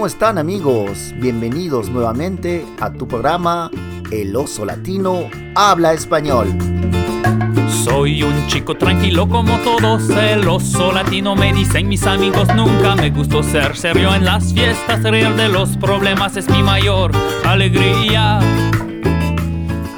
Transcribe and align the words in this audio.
¿Cómo 0.00 0.06
están 0.06 0.38
amigos? 0.38 1.12
Bienvenidos 1.18 1.90
nuevamente 1.90 2.64
a 2.80 2.90
tu 2.90 3.06
programa 3.06 3.70
El 4.10 4.34
oso 4.34 4.64
latino 4.64 5.28
habla 5.54 5.92
español. 5.92 6.48
Soy 7.84 8.22
un 8.22 8.46
chico 8.46 8.78
tranquilo 8.78 9.28
como 9.28 9.58
todos, 9.58 10.08
el 10.08 10.48
oso 10.48 10.90
latino 10.90 11.36
me 11.36 11.52
dicen 11.52 11.86
mis 11.86 12.06
amigos, 12.06 12.48
nunca 12.54 12.96
me 12.96 13.10
gustó 13.10 13.42
ser 13.42 13.76
serio 13.76 14.14
en 14.14 14.24
las 14.24 14.54
fiestas, 14.54 15.02
reír 15.02 15.36
de 15.36 15.50
los 15.50 15.76
problemas 15.76 16.34
es 16.38 16.48
mi 16.48 16.62
mayor 16.62 17.12
alegría. 17.44 18.38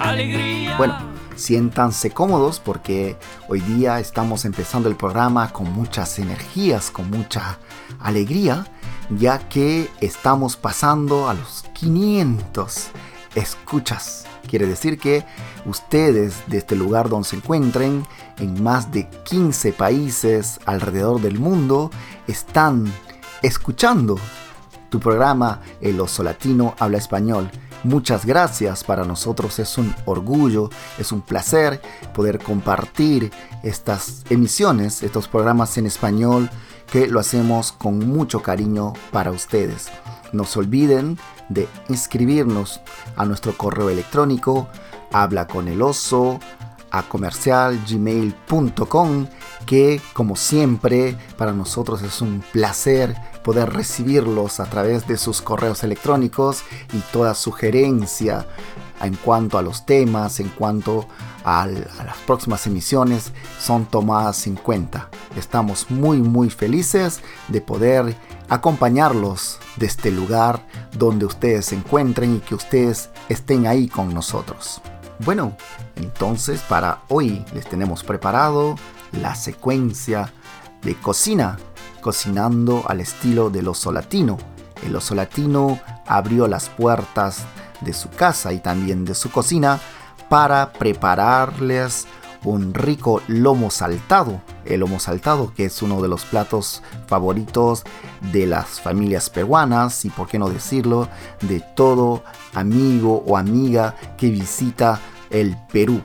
Alegría. 0.00 0.76
Bueno, 0.78 0.98
siéntanse 1.36 2.10
cómodos 2.10 2.58
porque 2.58 3.16
hoy 3.46 3.60
día 3.60 4.00
estamos 4.00 4.46
empezando 4.46 4.88
el 4.88 4.96
programa 4.96 5.52
con 5.52 5.72
muchas 5.72 6.18
energías, 6.18 6.90
con 6.90 7.08
mucha 7.08 7.60
alegría, 8.00 8.66
ya 9.18 9.38
que 9.48 9.90
estamos 10.00 10.56
pasando 10.56 11.28
a 11.28 11.34
los 11.34 11.64
500 11.74 12.88
escuchas. 13.34 14.24
Quiere 14.48 14.66
decir 14.66 14.98
que 14.98 15.24
ustedes 15.64 16.34
de 16.46 16.58
este 16.58 16.76
lugar 16.76 17.08
donde 17.08 17.28
se 17.28 17.36
encuentren, 17.36 18.04
en 18.38 18.62
más 18.62 18.92
de 18.92 19.08
15 19.24 19.72
países 19.72 20.60
alrededor 20.66 21.20
del 21.20 21.38
mundo, 21.38 21.90
están 22.26 22.92
escuchando 23.42 24.18
tu 24.90 25.00
programa 25.00 25.60
El 25.80 26.00
Oso 26.00 26.22
Latino 26.22 26.74
Habla 26.78 26.98
Español. 26.98 27.50
Muchas 27.84 28.24
gracias, 28.24 28.84
para 28.84 29.04
nosotros 29.04 29.58
es 29.58 29.76
un 29.78 29.92
orgullo, 30.04 30.70
es 30.98 31.10
un 31.10 31.22
placer 31.22 31.80
poder 32.14 32.38
compartir 32.38 33.32
estas 33.64 34.22
emisiones, 34.30 35.02
estos 35.02 35.26
programas 35.26 35.76
en 35.78 35.86
español 35.86 36.48
que 36.92 37.08
lo 37.08 37.18
hacemos 37.18 37.72
con 37.72 38.06
mucho 38.06 38.42
cariño 38.42 38.92
para 39.10 39.30
ustedes. 39.30 39.88
No 40.32 40.44
se 40.44 40.58
olviden 40.58 41.18
de 41.48 41.66
inscribirnos 41.88 42.82
a 43.16 43.24
nuestro 43.24 43.56
correo 43.56 43.88
electrónico 43.88 44.68
habla 45.10 45.48
a 46.90 47.02
comercialgmail.com 47.08 49.26
que 49.64 50.02
como 50.12 50.36
siempre 50.36 51.16
para 51.38 51.52
nosotros 51.52 52.02
es 52.02 52.20
un 52.20 52.44
placer 52.52 53.16
poder 53.42 53.72
recibirlos 53.72 54.60
a 54.60 54.66
través 54.66 55.06
de 55.06 55.16
sus 55.16 55.40
correos 55.40 55.82
electrónicos 55.84 56.62
y 56.92 56.98
toda 57.10 57.34
sugerencia 57.34 58.46
en 59.00 59.14
cuanto 59.16 59.56
a 59.58 59.62
los 59.62 59.86
temas, 59.86 60.40
en 60.40 60.50
cuanto 60.50 61.00
a, 61.00 61.06
las 61.44 62.16
próximas 62.26 62.66
emisiones 62.66 63.32
son 63.60 63.86
tomadas 63.86 64.46
en 64.46 64.56
cuenta. 64.56 65.08
Estamos 65.36 65.90
muy 65.90 66.18
muy 66.18 66.50
felices 66.50 67.20
de 67.48 67.60
poder 67.60 68.16
acompañarlos 68.48 69.58
de 69.76 69.86
este 69.86 70.10
lugar 70.10 70.66
donde 70.92 71.24
ustedes 71.26 71.66
se 71.66 71.74
encuentren 71.74 72.36
y 72.36 72.40
que 72.40 72.54
ustedes 72.54 73.10
estén 73.28 73.66
ahí 73.66 73.88
con 73.88 74.12
nosotros. 74.12 74.80
Bueno, 75.24 75.56
entonces 75.96 76.60
para 76.62 77.02
hoy 77.08 77.44
les 77.54 77.66
tenemos 77.66 78.02
preparado 78.02 78.76
la 79.12 79.34
secuencia 79.34 80.32
de 80.82 80.94
cocina, 80.96 81.58
cocinando 82.00 82.82
al 82.86 83.00
estilo 83.00 83.50
del 83.50 83.68
oso 83.68 83.92
latino. 83.92 84.38
El 84.84 84.96
oso 84.96 85.14
latino 85.14 85.78
abrió 86.06 86.48
las 86.48 86.68
puertas 86.68 87.44
de 87.82 87.92
su 87.92 88.10
casa 88.10 88.52
y 88.52 88.58
también 88.58 89.04
de 89.04 89.14
su 89.14 89.30
cocina 89.30 89.80
para 90.32 90.72
prepararles 90.72 92.06
un 92.42 92.72
rico 92.72 93.20
lomo 93.28 93.70
saltado. 93.70 94.40
El 94.64 94.80
lomo 94.80 94.98
saltado 94.98 95.52
que 95.54 95.66
es 95.66 95.82
uno 95.82 96.00
de 96.00 96.08
los 96.08 96.24
platos 96.24 96.82
favoritos 97.06 97.84
de 98.32 98.46
las 98.46 98.80
familias 98.80 99.28
peruanas 99.28 100.06
y 100.06 100.08
por 100.08 100.28
qué 100.28 100.38
no 100.38 100.48
decirlo 100.48 101.06
de 101.42 101.60
todo 101.76 102.24
amigo 102.54 103.22
o 103.26 103.36
amiga 103.36 103.94
que 104.16 104.30
visita 104.30 105.00
el 105.28 105.54
Perú. 105.70 106.00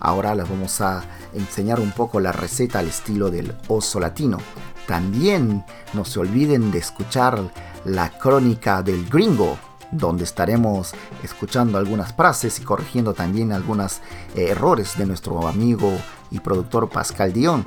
Ahora 0.00 0.34
les 0.34 0.48
vamos 0.48 0.80
a 0.80 1.04
enseñar 1.34 1.78
un 1.78 1.92
poco 1.92 2.18
la 2.18 2.32
receta 2.32 2.78
al 2.78 2.88
estilo 2.88 3.28
del 3.30 3.54
oso 3.68 4.00
latino. 4.00 4.38
También 4.86 5.66
no 5.92 6.06
se 6.06 6.18
olviden 6.18 6.70
de 6.70 6.78
escuchar 6.78 7.38
la 7.84 8.08
crónica 8.08 8.80
del 8.82 9.06
gringo, 9.06 9.58
donde 9.90 10.24
estaremos 10.24 10.94
escuchando 11.22 11.78
algunas 11.78 12.12
frases 12.14 12.58
y 12.58 12.62
corrigiendo 12.62 13.14
también 13.14 13.52
algunos 13.52 14.00
eh, 14.34 14.48
errores 14.50 14.96
de 14.98 15.06
nuestro 15.06 15.46
amigo 15.46 15.92
y 16.30 16.40
productor 16.40 16.88
Pascal 16.88 17.32
Dion. 17.32 17.64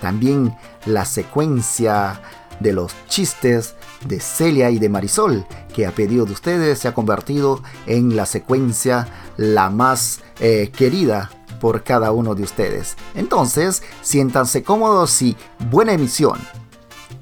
También 0.00 0.56
la 0.86 1.04
secuencia 1.04 2.20
de 2.60 2.72
los 2.72 2.94
chistes 3.08 3.74
de 4.06 4.20
Celia 4.20 4.70
y 4.70 4.78
de 4.78 4.88
Marisol, 4.88 5.46
que 5.74 5.86
a 5.86 5.92
pedido 5.92 6.24
de 6.24 6.32
ustedes 6.32 6.78
se 6.78 6.88
ha 6.88 6.94
convertido 6.94 7.62
en 7.86 8.16
la 8.16 8.26
secuencia 8.26 9.08
la 9.36 9.70
más 9.70 10.20
eh, 10.40 10.70
querida 10.76 11.30
por 11.60 11.84
cada 11.84 12.12
uno 12.12 12.34
de 12.34 12.42
ustedes. 12.42 12.96
Entonces, 13.14 13.82
siéntanse 14.00 14.62
cómodos 14.62 15.22
y 15.22 15.36
buena 15.70 15.92
emisión. 15.92 16.38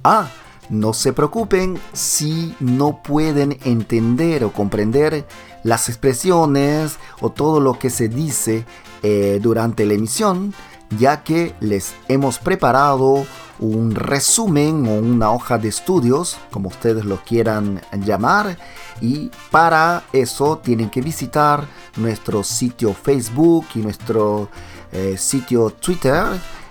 Ah, 0.03 0.31
no 0.71 0.95
se 0.95 1.13
preocupen 1.13 1.79
si 1.93 2.55
no 2.61 3.03
pueden 3.03 3.59
entender 3.65 4.45
o 4.45 4.53
comprender 4.53 5.27
las 5.65 5.89
expresiones 5.89 6.99
o 7.21 7.31
todo 7.31 7.61
lo 7.61 7.79
que 7.79 7.91
se 7.91 8.09
dice 8.09 8.65
eh, 9.03 9.41
durante 9.43 9.85
la 9.85 9.95
emisión, 9.95 10.55
ya 10.99 11.23
que 11.23 11.55
les 11.61 11.95
hemos 12.09 12.39
preparado 12.39 13.27
un 13.59 13.95
resumen 13.95 14.87
o 14.89 14.95
una 14.95 15.33
hoja 15.33 15.59
de 15.59 15.69
estudios, 15.69 16.39
como 16.51 16.69
ustedes 16.69 17.05
lo 17.05 17.23
quieran 17.23 17.81
llamar, 18.05 18.57
y 19.01 19.31
para 19.51 20.05
eso 20.13 20.59
tienen 20.59 20.89
que 20.89 21.03
visitar 21.03 21.67
nuestro 21.97 22.43
sitio 22.43 22.95
Facebook 22.95 23.67
y 23.75 23.81
nuestro 23.81 24.49
eh, 24.93 25.17
sitio 25.19 25.71
Twitter, 25.71 26.25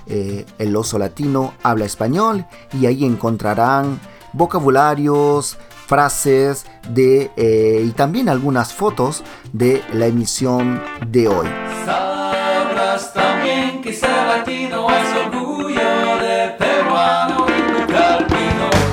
eh, 0.10 0.46
El 0.58 0.76
Oso 0.76 0.98
Latino 0.98 1.54
Habla 1.64 1.86
Español, 1.86 2.46
y 2.74 2.86
ahí 2.88 3.06
encontrarán 3.06 4.00
vocabularios, 4.34 5.58
frases 5.88 6.66
de, 6.90 7.32
eh, 7.36 7.84
y 7.84 7.90
también 7.94 8.30
algunas 8.30 8.74
fotos 8.74 9.24
de 9.54 9.82
la 9.92 10.06
emisión 10.06 10.82
de 11.08 11.28
hoy. 11.28 11.48
Sabrás 11.84 13.12
también 13.12 13.82
que 13.82 13.92
ser 13.94 14.28
latino 14.28 14.88
es 14.88 15.16
orgullo 15.26 16.18
de 16.22 16.56
peruano 16.60 17.48
y. 17.48 17.60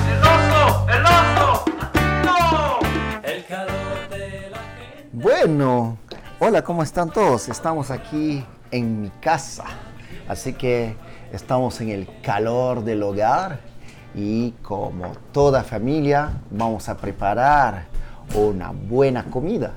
El 0.09 0.23
oso, 0.23 0.87
el 0.89 1.05
oso, 1.05 1.65
latino. 1.77 2.79
El 3.23 3.45
calor 3.45 4.09
de 4.09 4.49
la 4.49 4.57
gente. 4.57 5.09
Bueno, 5.13 5.97
hola, 6.39 6.63
¿cómo 6.63 6.81
están 6.81 7.11
todos? 7.11 7.47
Estamos 7.47 7.91
aquí 7.91 8.43
en 8.71 9.03
mi 9.03 9.09
casa, 9.21 9.65
así 10.27 10.53
que 10.53 10.95
estamos 11.31 11.79
en 11.81 11.89
el 11.89 12.07
calor 12.21 12.83
del 12.83 13.03
hogar 13.03 13.59
y 14.15 14.51
como 14.63 15.11
toda 15.31 15.63
familia 15.63 16.41
vamos 16.49 16.89
a 16.89 16.97
preparar 16.97 17.85
una 18.35 18.71
buena 18.71 19.25
comida. 19.25 19.73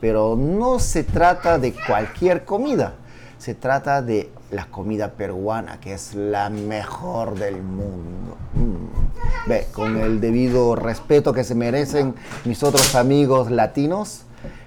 Pero 0.00 0.36
no 0.36 0.78
se 0.78 1.02
trata 1.02 1.58
de 1.58 1.74
cualquier 1.86 2.44
comida, 2.44 2.94
se 3.38 3.54
trata 3.54 4.02
de 4.02 4.30
la 4.50 4.66
comida 4.66 5.12
peruana, 5.12 5.80
que 5.80 5.94
es 5.94 6.14
la 6.14 6.50
mejor 6.50 7.38
del 7.38 7.62
mundo. 7.62 8.36
Mm. 8.54 9.48
Ve, 9.48 9.66
con 9.72 9.96
el 9.96 10.20
debido 10.20 10.76
respeto 10.76 11.32
que 11.32 11.44
se 11.44 11.54
merecen 11.54 12.14
mis 12.44 12.62
otros 12.62 12.94
amigos 12.94 13.50
latinos, 13.50 14.22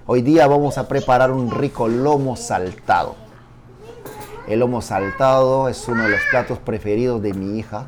hoy 0.06 0.22
día 0.22 0.48
vamos 0.48 0.78
a 0.78 0.88
preparar 0.88 1.32
un 1.32 1.52
rico 1.52 1.88
lomo 1.88 2.36
saltado. 2.36 3.27
El 4.48 4.60
lomo 4.60 4.82
saltado 4.82 5.68
es 5.68 5.88
uno 5.88 6.04
de 6.04 6.10
los 6.10 6.22
platos 6.32 6.58
preferidos 6.60 7.22
de 7.22 7.34
mi 7.34 7.60
hija, 7.60 7.88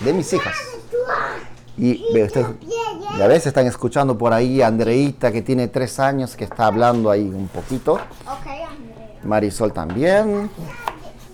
de 0.00 0.12
mis 0.12 0.32
hijas. 0.32 0.54
Y 1.76 2.04
ustedes, 2.22 2.46
ya 3.18 3.26
ves, 3.26 3.46
están 3.46 3.66
escuchando 3.66 4.16
por 4.16 4.32
ahí 4.32 4.62
a 4.62 4.68
Andreita 4.68 5.32
que 5.32 5.42
tiene 5.42 5.68
tres 5.68 5.98
años 5.98 6.36
que 6.36 6.44
está 6.44 6.66
hablando 6.66 7.10
ahí 7.10 7.28
un 7.28 7.48
poquito. 7.48 7.98
Marisol 9.24 9.72
también. 9.72 10.50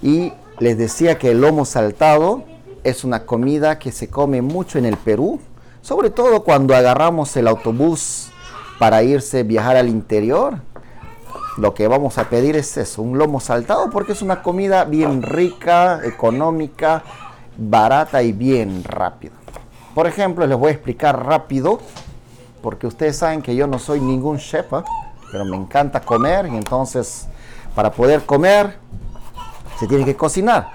Y 0.02 0.32
les 0.58 0.78
decía 0.78 1.18
que 1.18 1.30
el 1.30 1.42
lomo 1.42 1.64
saltado 1.64 2.44
es 2.84 3.04
una 3.04 3.24
comida 3.26 3.78
que 3.78 3.92
se 3.92 4.08
come 4.08 4.40
mucho 4.42 4.78
en 4.78 4.86
el 4.86 4.96
Perú, 4.96 5.40
sobre 5.82 6.10
todo 6.10 6.42
cuando 6.42 6.74
agarramos 6.74 7.36
el 7.36 7.48
autobús 7.48 8.30
para 8.78 9.02
irse 9.02 9.42
viajar 9.42 9.76
al 9.76 9.88
interior. 9.88 10.58
Lo 11.56 11.72
que 11.72 11.86
vamos 11.86 12.18
a 12.18 12.28
pedir 12.28 12.56
es 12.56 12.76
eso, 12.76 13.02
un 13.02 13.16
lomo 13.16 13.38
saltado, 13.38 13.90
porque 13.90 14.12
es 14.12 14.22
una 14.22 14.42
comida 14.42 14.84
bien 14.84 15.22
rica, 15.22 16.00
económica, 16.04 17.02
barata 17.56 18.22
y 18.22 18.32
bien 18.32 18.82
rápida. 18.82 19.32
Por 19.94 20.08
ejemplo, 20.08 20.46
les 20.46 20.58
voy 20.58 20.70
a 20.70 20.72
explicar 20.72 21.24
rápido, 21.24 21.78
porque 22.60 22.88
ustedes 22.88 23.16
saben 23.16 23.42
que 23.42 23.54
yo 23.54 23.68
no 23.68 23.78
soy 23.78 24.00
ningún 24.00 24.38
chef, 24.38 24.72
¿ah? 24.72 24.84
pero 25.30 25.44
me 25.44 25.56
encanta 25.56 26.00
comer 26.00 26.46
y 26.46 26.56
entonces 26.56 27.28
para 27.74 27.92
poder 27.92 28.24
comer 28.24 28.76
se 29.78 29.86
tiene 29.86 30.04
que 30.04 30.16
cocinar. 30.16 30.70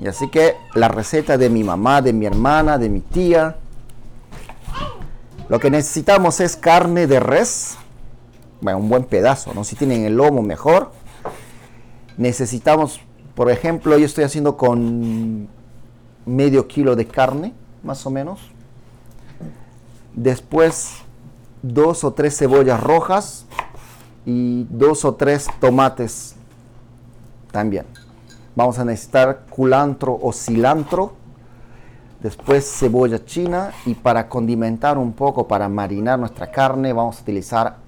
Y 0.00 0.06
así 0.08 0.28
que 0.28 0.56
la 0.74 0.88
receta 0.88 1.38
de 1.38 1.48
mi 1.48 1.64
mamá, 1.64 2.02
de 2.02 2.12
mi 2.12 2.26
hermana, 2.26 2.78
de 2.78 2.88
mi 2.88 3.00
tía, 3.00 3.56
Lo 5.48 5.60
que 5.60 5.70
necesitamos 5.70 6.40
es 6.40 6.56
carne 6.56 7.06
de 7.06 7.20
res, 7.20 7.76
un 8.72 8.88
buen 8.88 9.04
pedazo, 9.04 9.52
¿no? 9.52 9.64
Si 9.64 9.76
tienen 9.76 10.04
el 10.04 10.16
lomo 10.16 10.40
mejor. 10.40 10.92
Necesitamos, 12.16 13.00
por 13.34 13.50
ejemplo, 13.50 13.98
yo 13.98 14.06
estoy 14.06 14.24
haciendo 14.24 14.56
con 14.56 15.48
medio 16.24 16.66
kilo 16.66 16.96
de 16.96 17.06
carne, 17.06 17.52
más 17.82 18.06
o 18.06 18.10
menos. 18.10 18.40
Después, 20.14 21.02
dos 21.62 22.04
o 22.04 22.12
tres 22.12 22.38
cebollas 22.38 22.82
rojas 22.82 23.46
y 24.24 24.66
dos 24.70 25.04
o 25.04 25.14
tres 25.14 25.48
tomates 25.60 26.36
también. 27.50 27.86
Vamos 28.54 28.78
a 28.78 28.84
necesitar 28.84 29.46
culantro 29.50 30.18
o 30.20 30.32
cilantro. 30.32 31.14
Después 32.20 32.64
cebolla 32.78 33.22
china 33.24 33.72
y 33.84 33.94
para 33.94 34.28
condimentar 34.28 34.96
un 34.96 35.12
poco, 35.12 35.46
para 35.46 35.68
marinar 35.68 36.18
nuestra 36.18 36.50
carne, 36.50 36.92
vamos 36.92 37.18
a 37.18 37.22
utilizar 37.22 37.83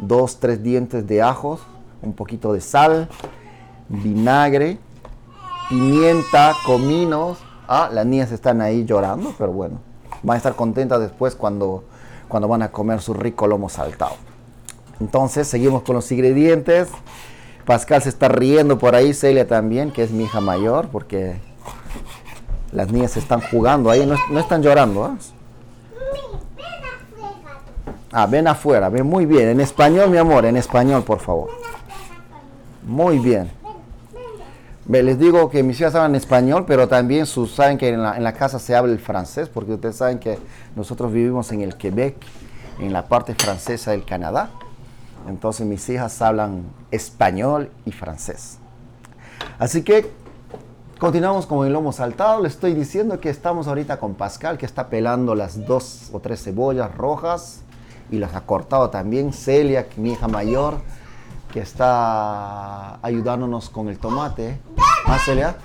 dos, 0.00 0.38
tres 0.38 0.62
dientes 0.62 1.06
de 1.06 1.22
ajos, 1.22 1.60
un 2.02 2.12
poquito 2.12 2.52
de 2.52 2.60
sal, 2.60 3.08
vinagre, 3.88 4.78
pimienta, 5.68 6.54
cominos. 6.64 7.38
Ah, 7.68 7.88
las 7.92 8.06
niñas 8.06 8.32
están 8.32 8.60
ahí 8.60 8.84
llorando, 8.84 9.34
pero 9.38 9.52
bueno, 9.52 9.78
van 10.22 10.34
a 10.34 10.38
estar 10.38 10.56
contentas 10.56 11.00
después 11.00 11.36
cuando, 11.36 11.84
cuando 12.28 12.48
van 12.48 12.62
a 12.62 12.72
comer 12.72 13.00
su 13.00 13.14
rico 13.14 13.46
lomo 13.46 13.68
saltado. 13.68 14.16
Entonces, 15.00 15.46
seguimos 15.46 15.82
con 15.82 15.96
los 15.96 16.10
ingredientes. 16.12 16.88
Pascal 17.64 18.02
se 18.02 18.08
está 18.08 18.28
riendo 18.28 18.78
por 18.78 18.94
ahí, 18.94 19.14
Celia 19.14 19.46
también, 19.46 19.92
que 19.92 20.02
es 20.02 20.10
mi 20.10 20.24
hija 20.24 20.40
mayor, 20.40 20.88
porque 20.88 21.36
las 22.72 22.90
niñas 22.90 23.16
están 23.16 23.40
jugando 23.40 23.90
ahí, 23.90 24.04
no, 24.04 24.16
no 24.30 24.40
están 24.40 24.62
llorando. 24.62 25.04
¿ah? 25.04 25.16
Ah, 28.12 28.26
ven 28.26 28.48
afuera, 28.48 28.88
ven 28.88 29.06
muy 29.06 29.24
bien. 29.24 29.50
En 29.50 29.60
español, 29.60 30.10
mi 30.10 30.16
amor, 30.16 30.44
en 30.44 30.56
español, 30.56 31.04
por 31.04 31.20
favor. 31.20 31.50
Muy 32.84 33.20
bien. 33.20 33.50
Les 34.88 35.16
digo 35.16 35.48
que 35.48 35.62
mis 35.62 35.78
hijas 35.80 35.94
hablan 35.94 36.16
español, 36.16 36.64
pero 36.66 36.88
también 36.88 37.24
sus, 37.24 37.54
saben 37.54 37.78
que 37.78 37.90
en 37.90 38.02
la, 38.02 38.16
en 38.16 38.24
la 38.24 38.32
casa 38.32 38.58
se 38.58 38.74
habla 38.74 38.92
el 38.92 38.98
francés, 38.98 39.48
porque 39.48 39.74
ustedes 39.74 39.94
saben 39.94 40.18
que 40.18 40.38
nosotros 40.74 41.12
vivimos 41.12 41.52
en 41.52 41.60
el 41.60 41.76
Quebec, 41.76 42.16
en 42.80 42.92
la 42.92 43.06
parte 43.06 43.36
francesa 43.36 43.92
del 43.92 44.04
Canadá. 44.04 44.50
Entonces 45.28 45.64
mis 45.64 45.88
hijas 45.88 46.20
hablan 46.20 46.64
español 46.90 47.70
y 47.84 47.92
francés. 47.92 48.58
Así 49.60 49.82
que 49.82 50.10
continuamos 50.98 51.46
con 51.46 51.64
el 51.64 51.72
lomo 51.72 51.92
saltado. 51.92 52.42
Le 52.42 52.48
estoy 52.48 52.74
diciendo 52.74 53.20
que 53.20 53.30
estamos 53.30 53.68
ahorita 53.68 54.00
con 54.00 54.14
Pascal, 54.14 54.58
que 54.58 54.66
está 54.66 54.88
pelando 54.88 55.36
las 55.36 55.64
dos 55.64 56.10
o 56.12 56.18
tres 56.18 56.42
cebollas 56.42 56.92
rojas 56.96 57.62
y 58.10 58.18
las 58.18 58.34
ha 58.34 58.42
cortado 58.42 58.90
también. 58.90 59.32
Celia, 59.32 59.86
mi 59.96 60.12
hija 60.12 60.28
mayor, 60.28 60.78
que 61.52 61.60
está 61.60 63.04
ayudándonos 63.04 63.70
con 63.70 63.88
el 63.88 63.98
tomate. 63.98 64.60
¿Ah, 65.06 65.18
Celia? 65.24 65.56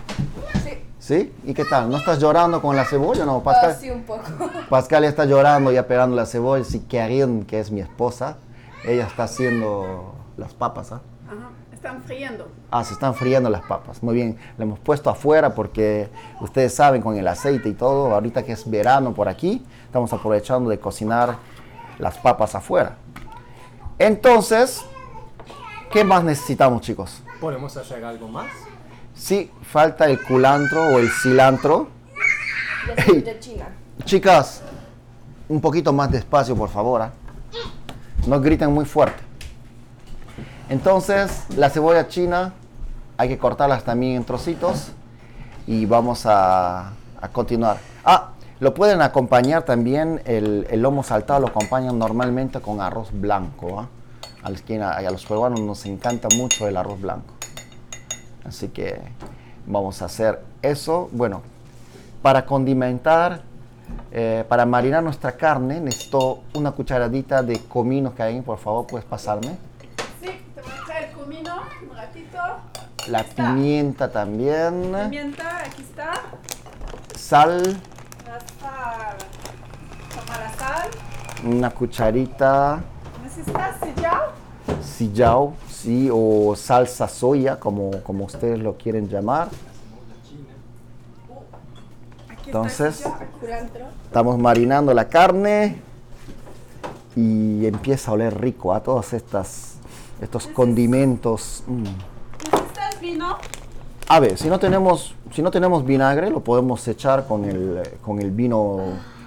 Sí. 0.63 0.81
¿Sí? 0.99 1.33
¿Y 1.43 1.53
qué 1.53 1.65
tal? 1.65 1.89
¿No 1.89 1.97
estás 1.97 2.19
llorando 2.19 2.61
con 2.61 2.75
la 2.75 2.85
cebolla? 2.85 3.25
No, 3.25 3.43
Pascal. 3.43 3.71
Ah, 3.71 3.79
sí, 3.79 3.89
un 3.89 4.03
poco. 4.03 4.23
Pascal 4.69 5.03
está 5.03 5.25
llorando 5.25 5.71
ya 5.71 5.85
pelando 5.87 6.15
la 6.15 6.25
cebolla. 6.25 6.63
Si 6.63 6.79
Karin, 6.79 7.45
que 7.45 7.59
es 7.59 7.69
mi 7.69 7.81
esposa, 7.81 8.37
ella 8.83 9.05
está 9.05 9.25
haciendo 9.25 10.15
las 10.37 10.53
papas. 10.53 10.91
¿ah? 10.91 11.01
Ajá. 11.27 11.49
Están 11.71 12.01
friendo. 12.01 12.47
Ah, 12.71 12.83
se 12.83 12.93
están 12.93 13.13
friendo 13.13 13.47
las 13.51 13.61
papas. 13.61 14.01
Muy 14.01 14.15
bien. 14.15 14.37
Le 14.57 14.63
hemos 14.63 14.79
puesto 14.79 15.11
afuera 15.11 15.53
porque 15.53 16.09
ustedes 16.41 16.73
saben 16.73 17.03
con 17.03 17.15
el 17.15 17.27
aceite 17.27 17.69
y 17.69 17.73
todo, 17.73 18.11
ahorita 18.11 18.43
que 18.43 18.53
es 18.53 18.67
verano 18.67 19.13
por 19.13 19.29
aquí, 19.29 19.63
estamos 19.85 20.11
aprovechando 20.11 20.71
de 20.71 20.79
cocinar 20.79 21.37
las 21.99 22.17
papas 22.17 22.55
afuera. 22.55 22.97
Entonces, 23.97 24.83
¿qué 25.91 26.03
más 26.03 26.23
necesitamos, 26.23 26.81
chicos? 26.81 27.21
¿Podemos 27.39 27.75
hacer 27.77 28.03
algo 28.03 28.27
más? 28.27 28.47
Sí, 29.13 29.51
falta 29.63 30.05
el 30.05 30.21
culantro 30.21 30.83
o 30.83 30.99
el 30.99 31.09
cilantro. 31.09 31.89
De 32.95 33.01
cebolla 33.01 33.39
china. 33.39 33.67
Chicas, 34.03 34.61
un 35.47 35.61
poquito 35.61 35.93
más 35.93 36.11
despacio, 36.11 36.55
por 36.55 36.69
favor. 36.69 37.01
¿ah? 37.01 37.11
No 38.27 38.41
griten 38.41 38.71
muy 38.71 38.85
fuerte. 38.85 39.23
Entonces, 40.69 41.43
la 41.55 41.69
cebolla 41.69 42.07
china 42.07 42.53
hay 43.17 43.29
que 43.29 43.37
cortarlas 43.37 43.83
también 43.83 44.17
en 44.17 44.25
trocitos 44.25 44.91
y 45.67 45.85
vamos 45.85 46.25
a, 46.25 46.89
a 47.21 47.27
continuar. 47.31 47.77
Ah, 48.03 48.31
lo 48.65 48.73
pueden 48.73 49.03
acompañar 49.03 49.61
también, 49.61 50.23
el, 50.25 50.65
el 50.71 50.81
lomo 50.81 51.03
saltado 51.03 51.39
lo 51.41 51.47
acompañan 51.49 51.99
normalmente 51.99 52.59
con 52.61 52.81
arroz 52.81 53.09
blanco. 53.13 53.79
¿ah? 53.79 53.87
A, 54.41 54.49
los, 54.49 54.63
a 54.81 55.11
los 55.11 55.23
peruanos 55.23 55.59
nos 55.59 55.85
encanta 55.85 56.27
mucho 56.35 56.67
el 56.67 56.75
arroz 56.75 56.99
blanco. 56.99 57.35
Así 58.43 58.69
que 58.69 58.99
vamos 59.67 60.01
a 60.01 60.05
hacer 60.05 60.41
eso. 60.63 61.09
Bueno, 61.11 61.43
para 62.23 62.47
condimentar, 62.47 63.43
eh, 64.11 64.43
para 64.49 64.65
marinar 64.65 65.03
nuestra 65.03 65.33
carne, 65.33 65.79
necesito 65.79 66.39
una 66.55 66.71
cucharadita 66.71 67.43
de 67.43 67.59
comino 67.65 68.15
que 68.15 68.23
hay, 68.23 68.41
por 68.41 68.57
favor, 68.57 68.87
puedes 68.87 69.05
pasarme. 69.05 69.57
Sí, 70.19 70.31
te 70.55 70.61
voy 70.63 70.71
a 70.71 70.85
traer 70.87 71.11
comino 71.11 71.55
un 71.87 71.95
ratito. 71.95 72.39
La 73.09 73.23
pimienta 73.23 74.11
también, 74.11 74.91
Pimienta, 75.11 75.59
aquí 75.59 75.83
está. 75.83 76.13
sal. 77.15 77.79
Toma 80.09 80.37
la 80.39 80.53
sal. 80.55 80.89
Una 81.45 81.69
cucharita, 81.69 82.81
¿Necesitas 83.23 83.75
sillao? 83.79 84.21
sillao, 84.81 85.53
sí, 85.69 86.09
o 86.11 86.55
salsa 86.55 87.07
soya, 87.07 87.59
como, 87.59 87.91
como 88.03 88.25
ustedes 88.25 88.59
lo 88.59 88.75
quieren 88.75 89.07
llamar. 89.07 89.49
Entonces-. 92.45 93.03
Estamos 94.05 94.37
marinando 94.37 94.93
la 94.93 95.07
carne 95.09 95.77
y 97.15 97.65
empieza 97.65 98.11
a 98.11 98.13
oler 98.13 98.39
rico 98.39 98.73
a 98.73 98.81
todos 98.81 99.13
estas, 99.13 99.75
estos 100.21 100.47
condimentos. 100.47 101.63
mm. 101.67 101.83
¿Necesitas 101.83 102.99
vino? 103.01 103.37
A 104.07 104.19
ver, 104.19 104.37
si 104.37 104.47
no 104.47 104.59
tenemos, 104.59 105.15
si 105.33 105.41
no 105.41 105.49
tenemos 105.51 105.83
vinagre, 105.85 106.29
lo 106.29 106.39
podemos 106.41 106.87
echar 106.87 107.27
con 107.27 107.43
el, 107.43 107.81
con 108.03 108.19
el 108.21 108.31
vino, 108.31 108.79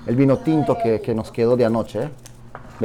el 0.08 0.16
vino 0.16 0.38
tinto 0.38 0.76
que, 0.82 1.00
que 1.00 1.14
nos 1.14 1.30
quedó 1.30 1.56
de 1.56 1.64
anoche. 1.64 2.02
¿eh? 2.04 2.10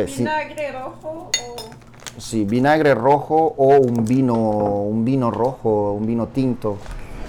Sí, 0.07 0.23
Vinagre 0.23 0.71
rojo 0.71 1.29
o 1.31 2.19
sí, 2.19 2.45
vinagre 2.45 2.93
rojo 2.95 3.53
o 3.57 3.77
un 3.77 4.05
vino, 4.05 4.35
un 4.35 5.03
vino 5.05 5.31
rojo, 5.31 5.93
un 5.93 6.05
vino 6.05 6.27
tinto 6.27 6.77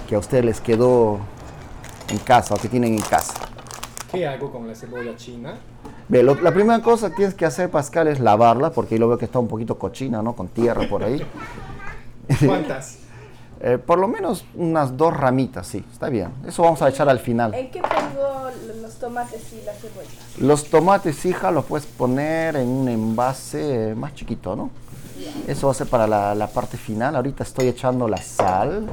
que 0.07 0.15
a 0.15 0.19
ustedes 0.19 0.45
les 0.45 0.61
quedó 0.61 1.17
en 2.09 2.17
casa 2.19 2.53
o 2.55 2.57
que 2.57 2.67
tienen 2.69 2.93
en 2.93 3.01
casa. 3.01 3.33
¿Qué 4.11 4.27
hago 4.27 4.51
con 4.51 4.67
la 4.67 4.75
cebolla 4.75 5.15
china? 5.15 5.55
Ve, 6.07 6.21
lo- 6.23 6.35
la 6.35 6.53
primera 6.53 6.81
cosa 6.81 7.09
que 7.09 7.15
tienes 7.15 7.33
que 7.33 7.45
hacer, 7.45 7.69
Pascal, 7.71 8.07
es 8.07 8.19
lavarla, 8.19 8.69
porque 8.71 8.97
yo 8.99 9.07
veo 9.07 9.17
que 9.17 9.25
está 9.25 9.39
un 9.39 9.47
poquito 9.47 9.77
cochina, 9.79 10.21
¿no? 10.21 10.33
Con 10.35 10.47
tierra 10.49 10.87
por 10.87 11.03
ahí. 11.03 11.25
¿Cuántas? 12.45 12.99
Eh, 13.67 13.79
por 13.79 13.97
lo 13.97 14.07
menos 14.07 14.45
unas 14.53 14.95
dos 14.95 15.11
ramitas, 15.17 15.65
sí, 15.65 15.83
está 15.91 16.07
bien. 16.07 16.29
Eso 16.45 16.61
vamos 16.61 16.83
a 16.83 16.89
echar 16.89 17.09
al 17.09 17.17
final. 17.17 17.51
¿En 17.55 17.71
qué 17.71 17.81
pongo 17.81 18.51
los 18.79 18.93
tomates 18.99 19.41
y 19.53 19.65
la 19.65 19.73
cebolla? 19.73 20.07
Los 20.37 20.69
tomates, 20.69 21.25
hija, 21.25 21.49
los 21.49 21.65
puedes 21.65 21.87
poner 21.87 22.57
en 22.57 22.67
un 22.67 22.87
envase 22.87 23.95
más 23.97 24.13
chiquito, 24.13 24.55
¿no? 24.55 24.69
Eso 25.47 25.65
va 25.65 25.71
a 25.71 25.73
ser 25.73 25.87
para 25.87 26.05
la, 26.05 26.35
la 26.35 26.45
parte 26.45 26.77
final. 26.77 27.15
Ahorita 27.15 27.41
estoy 27.41 27.67
echando 27.67 28.07
la 28.07 28.17
sal. 28.17 28.85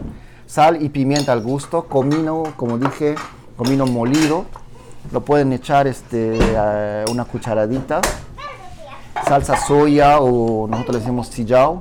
Sal 0.46 0.82
y 0.82 0.88
pimienta 0.88 1.32
al 1.32 1.42
gusto. 1.42 1.84
Comino, 1.84 2.42
como 2.56 2.78
dije, 2.78 3.14
comino 3.58 3.84
molido. 3.84 4.46
Lo 5.10 5.20
pueden 5.20 5.52
echar 5.52 5.86
este, 5.86 6.38
eh, 6.40 7.04
una 7.10 7.26
cucharadita. 7.26 8.00
Salsa 9.28 9.58
soya 9.58 10.20
o 10.20 10.66
nosotros 10.66 10.94
le 10.94 11.00
decimos 11.00 11.26
sillao. 11.26 11.80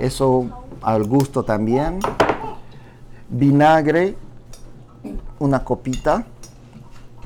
Eso 0.00 0.65
al 0.86 1.02
gusto 1.02 1.42
también. 1.42 1.98
Vinagre, 3.28 4.14
una 5.40 5.64
copita 5.64 6.24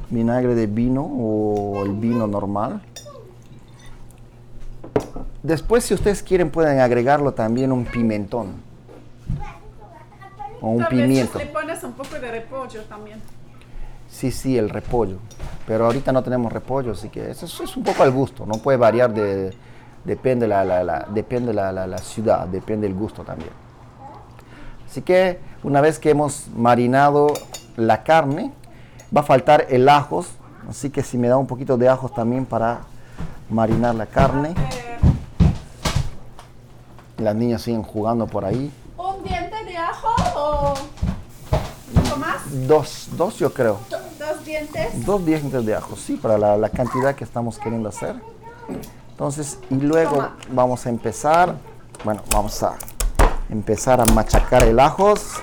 vinagre 0.08 0.54
de 0.54 0.66
vino 0.66 1.02
o 1.02 1.82
el 1.84 1.92
vino 1.92 2.26
normal. 2.26 2.82
Después, 5.42 5.84
si 5.84 5.94
ustedes 5.94 6.22
quieren, 6.22 6.50
pueden 6.50 6.80
agregarlo 6.80 7.32
también 7.32 7.70
un 7.70 7.84
pimentón 7.84 8.54
o 10.62 10.70
un 10.70 10.78
vez 10.78 10.88
pimiento. 10.88 11.38
Le 11.38 11.46
pones 11.46 11.84
un 11.84 11.92
poco 11.92 12.18
de 12.18 12.30
repollo 12.30 12.82
también. 12.84 13.20
Sí, 14.08 14.30
sí, 14.30 14.56
el 14.56 14.70
repollo. 14.70 15.18
Pero 15.66 15.84
ahorita 15.84 16.12
no 16.12 16.22
tenemos 16.22 16.50
repollo, 16.50 16.92
así 16.92 17.10
que 17.10 17.30
eso 17.30 17.44
es, 17.44 17.60
es 17.60 17.76
un 17.76 17.84
poco 17.84 18.02
al 18.02 18.10
gusto. 18.10 18.46
No 18.46 18.54
puede 18.54 18.78
variar 18.78 19.12
de, 19.12 19.54
depende 20.04 20.46
la, 20.48 20.64
la- 20.64 20.82
la- 20.84 21.06
depende 21.10 21.52
la, 21.52 21.72
la- 21.72 21.98
ciudad, 21.98 22.46
depende 22.48 22.86
el 22.86 22.94
gusto 22.94 23.22
también. 23.22 23.50
Así 24.88 25.02
que 25.02 25.38
una 25.62 25.80
vez 25.80 25.98
que 25.98 26.10
hemos 26.10 26.48
marinado 26.56 27.28
la 27.76 28.02
carne, 28.02 28.52
va 29.14 29.20
a 29.20 29.24
faltar 29.24 29.66
el 29.70 29.88
ajos. 29.88 30.26
Así 30.68 30.90
que 30.90 31.02
si 31.02 31.16
me 31.18 31.28
da 31.28 31.36
un 31.36 31.46
poquito 31.46 31.76
de 31.76 31.88
ajos 31.88 32.12
también 32.14 32.44
para 32.46 32.80
marinar 33.48 33.94
la 33.94 34.06
carne. 34.06 34.54
Las 37.18 37.34
niñas 37.34 37.62
siguen 37.62 37.82
jugando 37.82 38.26
por 38.26 38.44
ahí. 38.44 38.72
¿Un 38.96 39.22
diente 39.22 39.64
de 39.64 39.76
ajo 39.76 40.08
o, 40.36 40.74
o 42.14 42.16
más? 42.16 42.38
Dos, 42.66 43.08
dos 43.16 43.36
yo 43.38 43.52
creo. 43.52 43.78
Dos 44.18 44.44
dientes. 44.44 45.04
Dos 45.06 45.24
dientes 45.26 45.66
de 45.66 45.74
ajo, 45.74 45.96
sí, 45.96 46.16
para 46.16 46.38
la, 46.38 46.56
la 46.56 46.68
cantidad 46.70 47.14
que 47.14 47.24
estamos 47.24 47.58
queriendo 47.58 47.88
hacer. 47.90 48.16
Entonces, 49.20 49.58
y 49.68 49.74
luego 49.74 50.12
Toma. 50.14 50.36
vamos 50.50 50.86
a 50.86 50.88
empezar, 50.88 51.54
bueno, 52.04 52.22
vamos 52.32 52.62
a 52.62 52.76
empezar 53.50 54.00
a 54.00 54.06
machacar 54.06 54.62
el 54.62 54.80
ajos. 54.80 55.34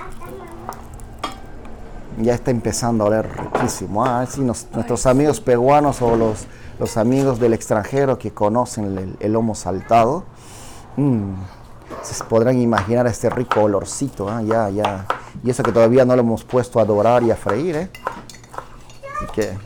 Ya 2.20 2.34
está 2.34 2.50
empezando 2.50 3.04
a 3.04 3.06
oler 3.06 3.30
riquísimo. 3.52 4.04
Ah, 4.04 4.26
sí, 4.28 4.40
nos- 4.40 4.66
nuestros 4.72 5.06
amigos 5.06 5.40
peruanos 5.40 6.02
o 6.02 6.16
los, 6.16 6.46
los 6.80 6.96
amigos 6.96 7.38
del 7.38 7.52
extranjero 7.54 8.18
que 8.18 8.32
conocen 8.34 8.98
el, 8.98 9.16
el 9.20 9.32
lomo 9.32 9.54
saltado, 9.54 10.24
mm, 10.96 11.34
se 12.02 12.24
podrán 12.24 12.58
imaginar 12.60 13.06
este 13.06 13.30
rico 13.30 13.60
olorcito. 13.62 14.28
ah, 14.28 14.42
Ya, 14.42 14.68
ya. 14.70 15.06
Y 15.44 15.50
eso 15.50 15.62
que 15.62 15.70
todavía 15.70 16.04
no 16.04 16.16
lo 16.16 16.22
hemos 16.22 16.42
puesto 16.42 16.80
a 16.80 16.84
dorar 16.84 17.22
y 17.22 17.30
a 17.30 17.36
freír, 17.36 17.76
¿eh? 17.76 17.90
Así 19.18 19.26
que. 19.34 19.56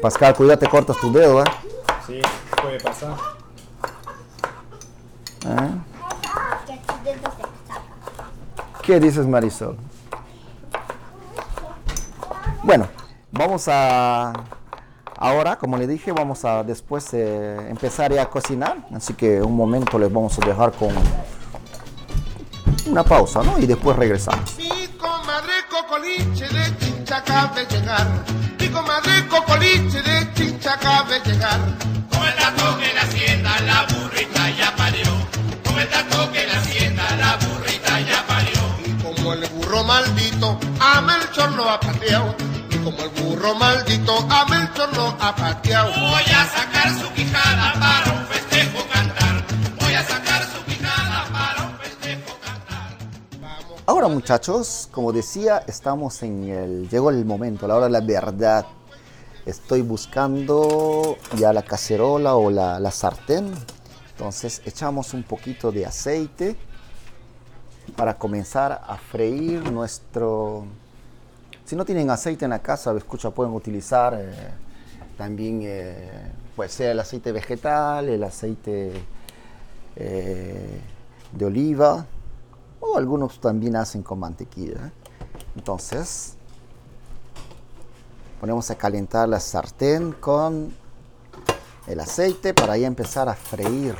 Pascal, 0.00 0.34
cuídate, 0.34 0.66
cortas 0.68 0.96
tu 0.96 1.12
dedo, 1.12 1.42
¿eh? 1.42 1.44
Sí, 2.06 2.20
puede 2.60 2.80
pasar. 2.80 3.16
¿Eh? 5.46 5.70
¿Qué 8.82 8.98
dices, 8.98 9.26
Marisol? 9.26 9.76
Bueno, 12.64 12.88
vamos 13.30 13.68
a. 13.68 14.32
Ahora, 15.16 15.56
como 15.56 15.76
le 15.76 15.86
dije, 15.86 16.10
vamos 16.10 16.44
a 16.44 16.64
después 16.64 17.08
eh, 17.14 17.56
empezar 17.68 18.12
ya 18.12 18.22
a 18.22 18.30
cocinar. 18.30 18.78
Así 18.94 19.14
que 19.14 19.40
un 19.40 19.56
momento 19.56 19.98
les 19.98 20.12
vamos 20.12 20.36
a 20.38 20.46
dejar 20.46 20.72
con 20.72 20.90
una 22.86 23.04
pausa, 23.04 23.42
¿no? 23.44 23.58
Y 23.58 23.66
después 23.66 23.96
regresamos. 23.96 24.56
Mi 24.56 24.88
comadre 24.98 25.52
Cocoliche 25.70 26.48
de 26.48 26.76
Chincha 26.78 27.18
acaba 27.18 27.54
de 27.54 27.66
llegar. 27.66 28.06
Mi 28.58 28.68
comadre 28.68 29.28
Cocoliche 29.28 29.41
acaba 30.82 31.08
de 31.08 31.20
llegar. 31.20 31.60
Con 32.10 32.22
el 32.26 32.36
dato 32.36 32.78
que 32.78 32.90
en 32.90 32.96
la 32.96 33.02
hacienda 33.02 33.60
la 33.60 33.86
burrita 33.94 34.50
ya 34.50 34.76
parió. 34.76 35.04
Con 35.64 35.78
el 35.78 35.90
dato 35.90 36.32
que 36.32 36.42
en 36.42 36.48
la 36.48 36.58
hacienda 36.58 37.16
la 37.16 37.36
burrita 37.36 38.00
ya 38.00 38.26
parió. 38.26 38.60
Y 38.84 39.02
como 39.02 39.32
el 39.32 39.48
burro 39.48 39.84
maldito 39.84 40.58
a 40.80 41.00
Melchor 41.00 41.52
lo 41.52 41.70
ha 41.70 41.78
pateado. 41.78 42.34
Y 42.70 42.76
como 42.78 42.98
el 42.98 43.10
burro 43.10 43.54
maldito 43.54 44.26
a 44.28 44.44
Melchor 44.46 44.96
lo 44.96 45.08
ha 45.08 45.34
pateado. 45.36 45.90
Voy 45.92 46.24
a 46.34 46.46
sacar 46.46 46.90
su 47.00 47.12
quijada 47.12 47.72
para 47.74 48.12
un 48.12 48.26
festejo 48.26 48.84
cantar. 48.92 49.44
Voy 49.80 49.94
a 49.94 50.02
sacar 50.02 50.42
su 50.44 50.64
quijada 50.64 51.24
para 51.32 51.62
un 51.62 51.78
festejo 51.78 52.36
cantar. 52.44 52.96
Ahora, 53.86 54.08
muchachos, 54.08 54.88
como 54.90 55.12
decía, 55.12 55.62
estamos 55.68 56.22
en 56.24 56.48
el. 56.48 56.88
Llegó 56.88 57.10
el 57.10 57.24
momento, 57.24 57.68
la 57.68 57.76
hora 57.76 57.86
de 57.86 57.92
la 57.92 58.00
verdad. 58.00 58.66
Estoy 59.44 59.82
buscando 59.82 61.16
ya 61.36 61.52
la 61.52 61.62
cacerola 61.62 62.36
o 62.36 62.50
la, 62.50 62.78
la 62.78 62.90
sartén. 62.90 63.52
Entonces, 64.12 64.62
echamos 64.64 65.14
un 65.14 65.24
poquito 65.24 65.72
de 65.72 65.84
aceite 65.84 66.56
para 67.96 68.14
comenzar 68.18 68.82
a 68.86 68.96
freír 68.96 69.70
nuestro. 69.70 70.64
Si 71.64 71.76
no 71.76 71.84
tienen 71.84 72.10
aceite 72.10 72.44
en 72.44 72.50
la 72.50 72.60
casa, 72.60 72.92
escucha, 72.96 73.30
pueden 73.30 73.52
utilizar 73.54 74.14
eh, 74.14 74.32
también, 75.16 75.60
eh, 75.62 76.10
puede 76.54 76.70
ser 76.70 76.90
el 76.90 77.00
aceite 77.00 77.32
vegetal, 77.32 78.08
el 78.08 78.22
aceite 78.24 78.92
eh, 79.96 80.80
de 81.32 81.44
oliva, 81.44 82.06
o 82.80 82.96
algunos 82.96 83.40
también 83.40 83.76
hacen 83.76 84.02
con 84.02 84.18
mantequilla. 84.18 84.92
Entonces, 85.56 86.36
ponemos 88.42 88.68
a 88.72 88.74
calentar 88.74 89.28
la 89.28 89.38
sartén 89.38 90.14
con 90.14 90.74
el 91.86 92.00
aceite 92.00 92.52
para 92.52 92.76
ya 92.76 92.88
empezar 92.88 93.28
a 93.28 93.34
freír 93.34 93.94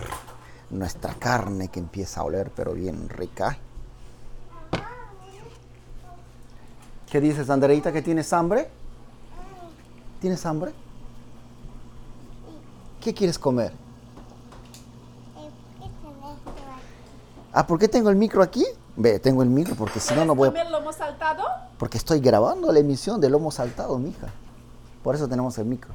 nuestra 0.71 1.15
carne 1.15 1.69
que 1.69 1.79
empieza 1.79 2.21
a 2.21 2.25
oler 2.25 2.51
pero 2.51 2.73
bien 2.73 3.09
rica. 3.09 3.57
¿Qué 7.09 7.21
dices, 7.21 7.49
Andereita, 7.51 7.93
que 7.93 8.03
tienes 8.03 8.33
hambre? 8.33 8.69
¿Tienes 10.21 10.45
hambre? 10.45 10.73
¿Qué 13.01 13.15
quieres 13.15 13.39
comer? 13.39 13.73
Ah, 17.53 17.65
¿por 17.65 17.79
qué 17.79 17.87
tengo 17.87 18.11
el 18.11 18.17
micro 18.17 18.43
aquí? 18.43 18.65
Ve, 18.97 19.19
tengo 19.19 19.43
el 19.43 19.49
micro 19.49 19.75
porque 19.75 20.01
si 20.01 20.15
no, 20.15 20.25
no 20.25 20.35
voy 20.35 20.49
a... 20.49 20.51
¿Comer 20.53 20.71
lomo 20.71 20.93
saltado? 20.93 21.45
Porque 21.79 21.99
estoy 21.99 22.21
grabando 22.21 22.71
la 22.73 22.79
emisión 22.79 23.21
de 23.21 23.31
Lomo 23.31 23.51
Saltado, 23.51 23.99
mija. 23.99 24.29
Por 25.03 25.15
eso 25.15 25.27
tenemos 25.27 25.57
el 25.59 25.65
micro. 25.65 25.95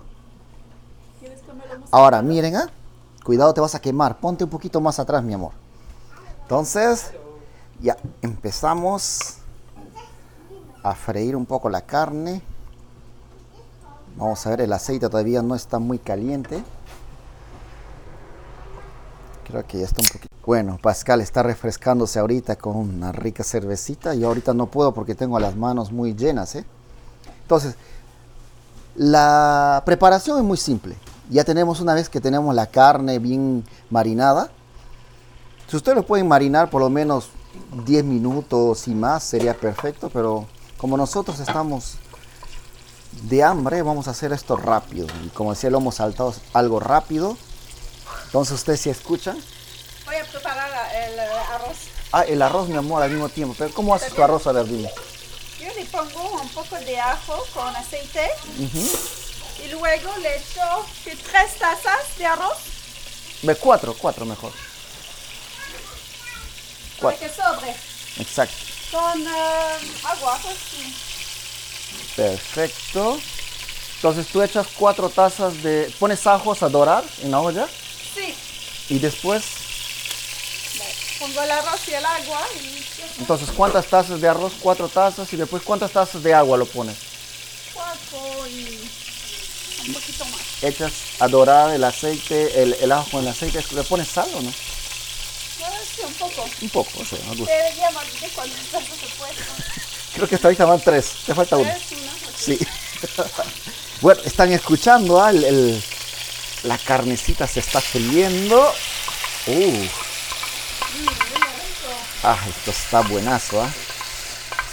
¿Quieres 1.19 1.41
comer 1.43 1.67
lomo 1.71 1.85
Ahora, 1.91 2.21
miren, 2.21 2.55
¿ah? 2.55 2.69
Cuidado, 3.23 3.53
te 3.53 3.61
vas 3.61 3.75
a 3.75 3.79
quemar. 3.79 4.19
Ponte 4.19 4.43
un 4.43 4.49
poquito 4.49 4.81
más 4.81 4.99
atrás, 4.99 5.23
mi 5.23 5.33
amor. 5.33 5.51
Entonces, 6.41 7.11
ya 7.79 7.97
empezamos 8.21 9.37
a 10.83 10.95
freír 10.95 11.35
un 11.35 11.45
poco 11.45 11.69
la 11.69 11.81
carne. 11.81 12.41
Vamos 14.15 14.45
a 14.47 14.49
ver, 14.49 14.61
el 14.61 14.73
aceite 14.73 15.07
todavía 15.09 15.41
no 15.41 15.55
está 15.55 15.77
muy 15.77 15.99
caliente. 15.99 16.63
Creo 19.47 19.65
que 19.65 19.79
ya 19.79 19.85
está 19.85 20.01
un 20.01 20.07
poquito. 20.07 20.35
Bueno, 20.45 20.77
Pascal 20.81 21.21
está 21.21 21.41
refrescándose 21.43 22.19
ahorita 22.19 22.57
con 22.57 22.75
una 22.75 23.11
rica 23.11 23.43
cervecita. 23.43 24.13
Yo 24.13 24.27
ahorita 24.27 24.53
no 24.53 24.67
puedo 24.67 24.93
porque 24.93 25.15
tengo 25.15 25.39
las 25.39 25.55
manos 25.55 25.91
muy 25.91 26.15
llenas, 26.15 26.55
¿eh? 26.55 26.65
Entonces, 27.43 27.75
la 28.95 29.83
preparación 29.85 30.37
es 30.37 30.43
muy 30.43 30.57
simple. 30.57 30.95
Ya 31.29 31.43
tenemos 31.43 31.79
una 31.79 31.93
vez 31.93 32.09
que 32.09 32.19
tenemos 32.19 32.53
la 32.55 32.67
carne 32.67 33.19
bien 33.19 33.63
marinada. 33.89 34.49
Si 35.69 35.77
ustedes 35.77 35.95
lo 35.95 36.05
pueden 36.05 36.27
marinar 36.27 36.69
por 36.69 36.81
lo 36.81 36.89
menos 36.89 37.29
10 37.85 38.03
minutos 38.03 38.87
y 38.87 38.95
más, 38.95 39.23
sería 39.23 39.53
perfecto. 39.53 40.09
Pero 40.09 40.45
como 40.77 40.97
nosotros 40.97 41.39
estamos 41.39 41.97
de 43.23 43.43
hambre, 43.43 43.81
vamos 43.81 44.07
a 44.07 44.11
hacer 44.11 44.33
esto 44.33 44.57
rápido. 44.57 45.07
Y 45.25 45.29
como 45.29 45.51
decía, 45.51 45.69
lo 45.69 45.77
hemos 45.77 45.95
saltado 45.95 46.33
algo 46.53 46.79
rápido. 46.79 47.37
Entonces 48.27 48.55
ustedes 48.55 48.81
si 48.81 48.89
escuchan. 48.89 49.41
Voy 50.05 50.15
a 50.15 50.23
preparar 50.25 50.69
el 50.95 51.19
arroz. 51.19 51.77
Ah, 52.11 52.23
el 52.23 52.41
arroz, 52.41 52.67
mi 52.69 52.77
amor, 52.77 53.01
al 53.03 53.09
mismo 53.09 53.29
tiempo. 53.29 53.55
Pero 53.57 53.73
¿cómo 53.73 53.93
haces 53.95 54.13
tu 54.13 54.21
arroz? 54.23 54.45
A 54.47 54.51
ver, 54.51 54.65
dime. 54.67 54.89
Yo 55.59 55.73
le 55.73 55.85
pongo 55.85 56.41
un 56.41 56.49
poco 56.49 56.75
de 56.77 56.99
ajo 56.99 57.45
con 57.53 57.75
aceite 57.75 58.29
y 58.59 59.67
luego 59.71 60.17
le 60.21 60.37
echo 60.37 60.61
tres 61.03 61.55
tazas 61.57 62.17
de 62.17 62.25
arroz 62.25 62.57
Ve, 63.41 63.55
cuatro, 63.55 63.95
cuatro 63.99 64.25
mejor. 64.25 64.51
para 64.51 64.61
Cuatro. 67.17 67.19
que 67.19 67.33
sobre 67.33 67.75
Exacto. 68.19 68.55
con 68.91 69.21
eh, 69.21 69.77
agua. 70.03 70.39
Pues, 70.43 70.55
sí. 70.71 70.95
Perfecto. 72.15 73.19
Entonces 73.95 74.27
tú 74.27 74.41
echas 74.41 74.67
cuatro 74.77 75.09
tazas 75.09 75.61
de... 75.63 75.91
Pones 75.99 76.25
ajos 76.27 76.61
a 76.63 76.69
dorar 76.69 77.03
en 77.23 77.31
la 77.31 77.39
olla 77.41 77.67
y 78.89 78.99
después... 78.99 79.43
pongo 81.19 81.41
el 81.41 81.51
arroz 81.51 81.81
y 81.87 81.93
el 81.93 82.05
agua 82.05 82.41
y 82.61 82.83
Entonces, 83.19 83.49
¿cuántas 83.55 83.87
tazas 83.87 84.21
de 84.21 84.27
arroz? 84.27 84.53
Cuatro 84.59 84.87
tazas 84.87 85.31
y 85.33 85.37
después 85.37 85.63
¿cuántas 85.63 85.91
tazas 85.91 86.21
de 86.23 86.33
agua 86.33 86.57
lo 86.57 86.65
pones? 86.65 86.95
cuatro 87.73 88.47
y 88.47 88.89
un 89.87 89.93
poquito 89.93 90.25
más. 90.25 90.41
Echas 90.63 90.91
a 91.19 91.27
dorar 91.27 91.73
el 91.73 91.83
aceite, 91.83 92.61
el, 92.63 92.73
el 92.73 92.91
ajo 92.91 93.19
en 93.19 93.25
el 93.25 93.27
aceite. 93.29 93.63
¿Le 93.73 93.83
pones 93.83 94.07
sal 94.07 94.29
o 94.33 94.41
no? 94.41 94.53
Un 96.07 96.13
poco. 96.13 96.49
Un 96.61 96.69
poco, 96.69 96.91
o 96.99 97.05
sea, 97.05 97.19
puesto. 99.17 99.43
Creo 100.15 100.27
que 100.27 100.35
hasta 100.35 100.47
ahorita 100.47 100.65
van 100.65 100.81
tres. 100.81 101.11
Te 101.25 101.35
falta 101.35 101.57
uno. 101.57 101.71
Sí. 102.37 102.57
bueno, 104.01 104.21
están 104.23 104.51
escuchando, 104.51 105.21
ah, 105.21 105.29
el, 105.31 105.43
el- 105.43 105.83
la 106.63 106.77
carnecita 106.77 107.47
se 107.47 107.59
está 107.59 107.81
friendo. 107.81 108.59
Uh. 109.47 109.85
Ah, 112.23 112.37
esto 112.49 112.71
está 112.71 113.01
buenazo, 113.01 113.61
¿ah? 113.61 113.69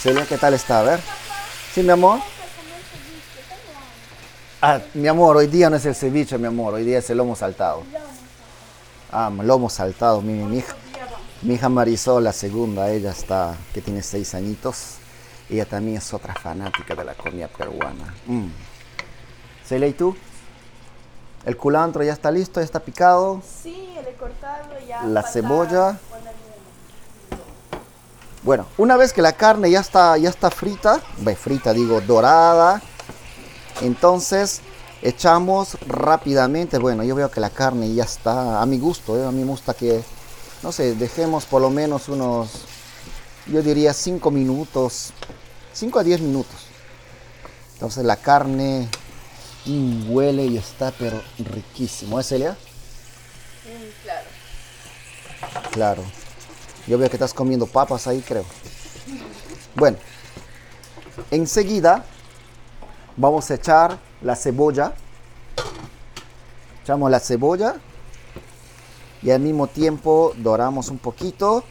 Celia, 0.01 0.25
¿qué 0.25 0.37
tal 0.37 0.53
está? 0.53 0.79
A 0.79 0.83
ver. 0.83 0.99
Sí, 1.73 1.83
mi 1.83 1.91
amor. 1.91 2.19
Ah, 4.61 4.79
mi 4.93 5.07
amor, 5.07 5.37
hoy 5.37 5.47
día 5.47 5.69
no 5.69 5.75
es 5.75 5.85
el 5.85 5.95
ceviche, 5.95 6.37
mi 6.37 6.47
amor, 6.47 6.73
hoy 6.73 6.83
día 6.83 6.99
es 6.99 7.09
el 7.09 7.17
lomo 7.17 7.35
saltado. 7.35 7.83
Ah, 9.11 9.29
lomo 9.29 9.69
saltado, 9.69 10.21
mi, 10.21 10.33
mi 10.33 10.57
hija. 10.57 10.75
Mi 11.41 11.55
hija 11.55 11.69
Marisol, 11.69 12.23
la 12.23 12.33
segunda, 12.33 12.89
ella 12.91 13.11
está, 13.11 13.55
que 13.73 13.81
tiene 13.81 14.01
seis 14.01 14.33
añitos. 14.33 14.95
Ella 15.49 15.65
también 15.65 15.97
es 15.97 16.13
otra 16.13 16.33
fanática 16.33 16.95
de 16.95 17.03
la 17.03 17.13
comida 17.13 17.47
peruana. 17.47 18.13
Mm. 18.25 18.47
Celia, 19.63 19.87
¿y 19.87 19.93
tú? 19.93 20.15
El 21.45 21.57
culantro 21.57 22.03
ya 22.03 22.13
está 22.13 22.31
listo, 22.31 22.59
ya 22.59 22.65
está 22.65 22.79
picado. 22.79 23.41
Sí, 23.63 23.93
le 24.03 24.13
cortado 24.15 24.65
ya. 24.87 25.03
La 25.03 25.21
cebolla. 25.23 25.97
Bueno, 28.41 28.67
una 28.77 28.97
vez 28.97 29.13
que 29.13 29.21
la 29.21 29.33
carne 29.33 29.71
ya 29.71 29.79
está, 29.79 30.17
ya 30.17 30.29
está 30.29 30.51
frita, 30.51 30.99
frita 31.35 31.73
digo, 31.73 31.99
dorada, 32.01 32.79
entonces 33.81 34.61
echamos 35.01 35.77
rápidamente, 35.87 36.77
bueno, 36.77 37.03
yo 37.03 37.15
veo 37.15 37.31
que 37.31 37.39
la 37.39 37.49
carne 37.49 37.91
ya 37.91 38.03
está 38.03 38.61
a 38.61 38.65
mi 38.67 38.77
gusto, 38.77 39.17
¿eh? 39.17 39.25
a 39.25 39.31
mí 39.31 39.41
me 39.41 39.49
gusta 39.49 39.73
que, 39.73 40.03
no 40.61 40.71
sé, 40.71 40.93
dejemos 40.93 41.45
por 41.45 41.59
lo 41.59 41.71
menos 41.71 42.07
unos, 42.07 42.65
yo 43.47 43.63
diría 43.63 43.93
5 43.93 44.29
minutos, 44.29 45.11
5 45.73 45.97
a 45.99 46.03
10 46.03 46.21
minutos. 46.21 46.67
Entonces 47.73 48.05
la 48.05 48.15
carne 48.15 48.87
mm, 49.65 50.11
huele 50.11 50.45
y 50.45 50.57
está 50.57 50.91
pero 50.91 51.21
riquísimo, 51.39 52.19
¿eh 52.19 52.23
Celia? 52.23 52.51
Mm, 52.51 54.03
claro. 54.03 54.27
Claro. 55.71 56.03
Yo 56.87 56.97
veo 56.97 57.09
que 57.09 57.15
estás 57.15 57.33
comiendo 57.33 57.65
papas 57.65 58.07
ahí, 58.07 58.21
creo. 58.21 58.45
Bueno, 59.75 59.97
enseguida 61.31 62.05
vamos 63.17 63.49
a 63.51 63.55
echar 63.55 63.99
la 64.21 64.35
cebolla. 64.35 64.93
Echamos 66.83 67.09
la 67.09 67.19
cebolla 67.19 67.75
y 69.21 69.31
al 69.31 69.39
mismo 69.41 69.67
tiempo 69.67 70.33
doramos 70.37 70.89
un 70.89 70.99
poquito. 70.99 71.63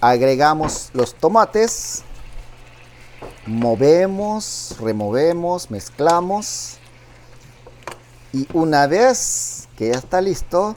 Agregamos 0.00 0.90
los 0.92 1.14
tomates. 1.14 2.04
Movemos, 3.46 4.76
removemos, 4.80 5.70
mezclamos. 5.70 6.78
Y 8.32 8.46
una 8.52 8.86
vez 8.86 9.68
que 9.76 9.88
ya 9.88 9.98
está 9.98 10.20
listo, 10.20 10.76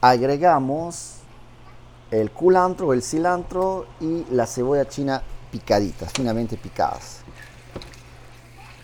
agregamos 0.00 1.16
el 2.10 2.30
culantro, 2.30 2.92
el 2.92 3.02
cilantro 3.02 3.86
y 4.00 4.24
la 4.30 4.46
cebolla 4.46 4.88
china 4.88 5.22
picaditas, 5.50 6.12
finamente 6.12 6.56
picadas. 6.56 7.18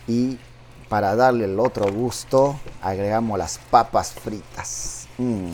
Y 0.07 0.39
para 0.87 1.15
darle 1.15 1.45
el 1.45 1.59
otro 1.59 1.91
gusto, 1.91 2.57
agregamos 2.81 3.37
las 3.37 3.57
papas 3.69 4.13
fritas. 4.13 5.07
Mmm, 5.17 5.51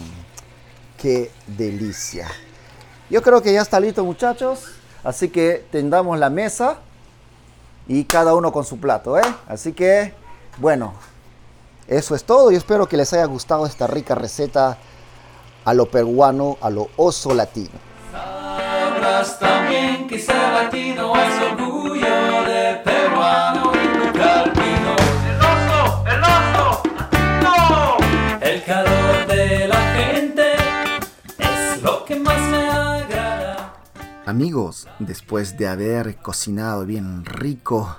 qué 0.98 1.32
delicia. 1.48 2.28
Yo 3.10 3.22
creo 3.22 3.42
que 3.42 3.54
ya 3.54 3.62
está 3.62 3.80
listo, 3.80 4.04
muchachos. 4.04 4.83
Así 5.04 5.30
que 5.30 5.66
tendamos 5.72 6.18
la 6.18 6.30
mesa 6.30 6.78
y 7.88 8.06
cada 8.06 8.34
uno 8.36 8.52
con 8.52 8.64
su 8.64 8.80
plato, 8.80 9.18
¿eh? 9.18 9.36
Así 9.48 9.74
que, 9.74 10.14
bueno, 10.58 10.94
eso 11.88 12.16
es 12.16 12.24
todo. 12.24 12.52
Yo 12.52 12.58
espero 12.58 12.88
que 12.88 12.98
les 12.98 13.12
haya 13.14 13.26
gustado 13.26 13.66
esta 13.66 13.88
rica 13.88 14.16
receta 14.16 14.78
a 15.66 15.74
lo 15.74 15.88
peruano, 15.88 16.58
a 16.62 16.70
lo 16.70 16.90
oso 16.96 17.34
latino. 17.34 17.72
Amigos, 34.36 34.88
después 34.98 35.58
de 35.58 35.68
haber 35.68 36.18
cocinado 36.18 36.88
bien 36.88 37.24
rico 37.24 37.96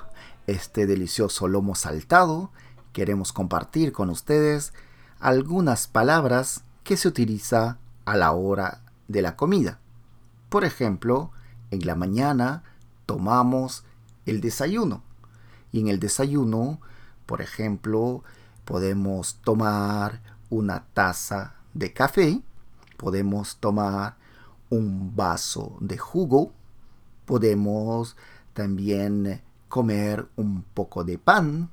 este 0.49 0.85
delicioso 0.85 1.47
lomo 1.47 1.77
saltado, 1.77 2.51
queremos 2.93 3.33
compartir 3.33 3.93
con 3.93 4.11
ustedes 4.11 4.73
algunas 5.21 5.87
palabras 5.87 6.65
que 6.83 6.97
se 6.97 7.07
utiliza 7.07 7.79
a 8.05 8.17
la 8.17 8.33
hora 8.33 8.81
de 9.07 9.23
la 9.23 9.37
comida. 9.37 9.79
Por 10.49 10.65
ejemplo, 10.65 11.31
en 11.71 11.87
la 11.87 11.95
mañana 11.95 12.65
tomamos 13.07 13.85
el 14.27 14.41
desayuno. 14.41 15.05
Y 15.71 15.83
en 15.83 15.87
el 15.87 16.01
desayuno, 16.01 16.81
por 17.27 17.43
ejemplo, 17.43 18.25
podemos 18.65 19.37
tomar 19.45 20.21
una 20.51 20.85
taza 20.95 21.55
de 21.75 21.93
café, 21.93 22.43
podemos 22.97 23.59
tomar 23.59 24.24
un 24.75 25.15
vaso 25.15 25.77
de 25.81 25.97
jugo, 25.97 26.53
podemos 27.25 28.17
también 28.53 29.43
comer 29.69 30.29
un 30.37 30.63
poco 30.63 31.05
de 31.05 31.19
pan 31.19 31.71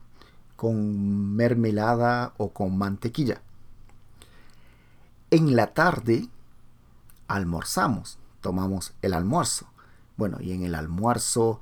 con 0.56 1.36
mermelada 1.36 2.34
o 2.38 2.50
con 2.50 2.78
mantequilla. 2.78 3.42
En 5.32 5.56
la 5.56 5.74
tarde 5.74 6.28
almorzamos, 7.28 8.20
tomamos 8.42 8.94
el 9.02 9.14
almuerzo. 9.14 9.68
Bueno, 10.18 10.38
y 10.40 10.52
en 10.52 10.64
el 10.64 10.76
almuerzo, 10.76 11.62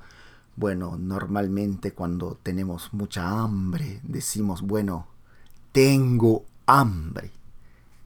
bueno, 0.56 0.96
normalmente 0.98 1.92
cuando 1.92 2.38
tenemos 2.42 2.92
mucha 2.92 3.30
hambre, 3.30 4.00
decimos, 4.02 4.62
bueno, 4.62 5.06
tengo 5.72 6.44
hambre. 6.66 7.30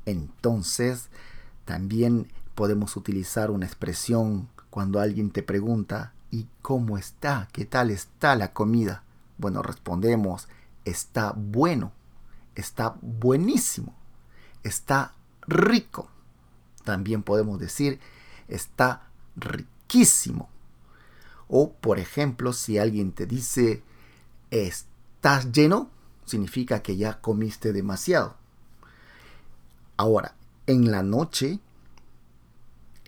Entonces, 0.07 1.09
también 1.65 2.29
podemos 2.55 2.97
utilizar 2.97 3.51
una 3.51 3.67
expresión 3.67 4.49
cuando 4.71 5.01
alguien 5.01 5.31
te 5.31 5.43
pregunta, 5.43 6.15
¿y 6.31 6.49
cómo 6.63 6.99
está? 6.99 7.49
¿Qué 7.53 7.65
tal 7.65 7.91
está 7.91 8.35
la 8.37 8.53
comida? 8.53 9.05
Bueno, 9.39 9.63
respondemos, 9.63 10.49
está 10.85 11.33
bueno, 11.37 11.93
está 12.55 12.97
buenísimo, 13.01 13.95
está 14.63 15.15
rico. 15.47 16.09
También 16.85 17.23
podemos 17.23 17.59
decir, 17.59 18.01
está 18.49 19.09
riquísimo. 19.37 20.49
O, 21.49 21.73
por 21.73 21.99
ejemplo, 21.99 22.53
si 22.53 22.79
alguien 22.79 23.13
te 23.13 23.27
dice, 23.27 23.83
estás 24.51 25.53
lleno, 25.53 25.91
significa 26.25 26.83
que 26.83 26.97
ya 26.97 27.21
comiste 27.21 27.73
demasiado. 27.73 28.37
Ahora, 29.97 30.35
en 30.67 30.91
la 30.91 31.03
noche 31.03 31.61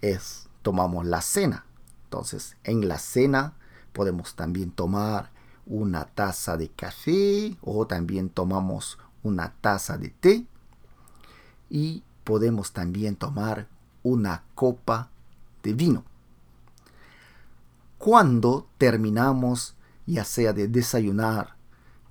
es 0.01 0.49
tomamos 0.63 1.07
la 1.07 1.21
cena. 1.21 1.65
Entonces, 2.05 2.57
en 2.65 2.89
la 2.89 2.99
cena 2.99 3.55
podemos 3.93 4.35
también 4.35 4.71
tomar 4.71 5.31
una 5.67 6.05
taza 6.05 6.57
de 6.57 6.71
café 6.71 7.57
o 7.61 7.87
también 7.87 8.31
tomamos 8.31 8.99
una 9.23 9.53
taza 9.61 9.99
de 9.99 10.11
té 10.11 10.47
y 11.69 12.03
podemos 12.25 12.73
también 12.73 13.17
tomar 13.17 13.69
una 14.03 14.45
copa 14.55 15.11
de 15.63 15.73
vino. 15.73 16.05
Cuando 17.99 18.69
terminamos, 18.79 19.75
ya 20.07 20.25
sea 20.25 20.53
de 20.53 20.69
desayunar, 20.69 21.57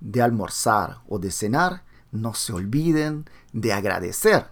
de 0.01 0.21
almorzar 0.21 0.99
o 1.07 1.19
de 1.19 1.31
cenar, 1.31 1.83
no 2.11 2.33
se 2.33 2.53
olviden 2.53 3.25
de 3.53 3.73
agradecer. 3.73 4.47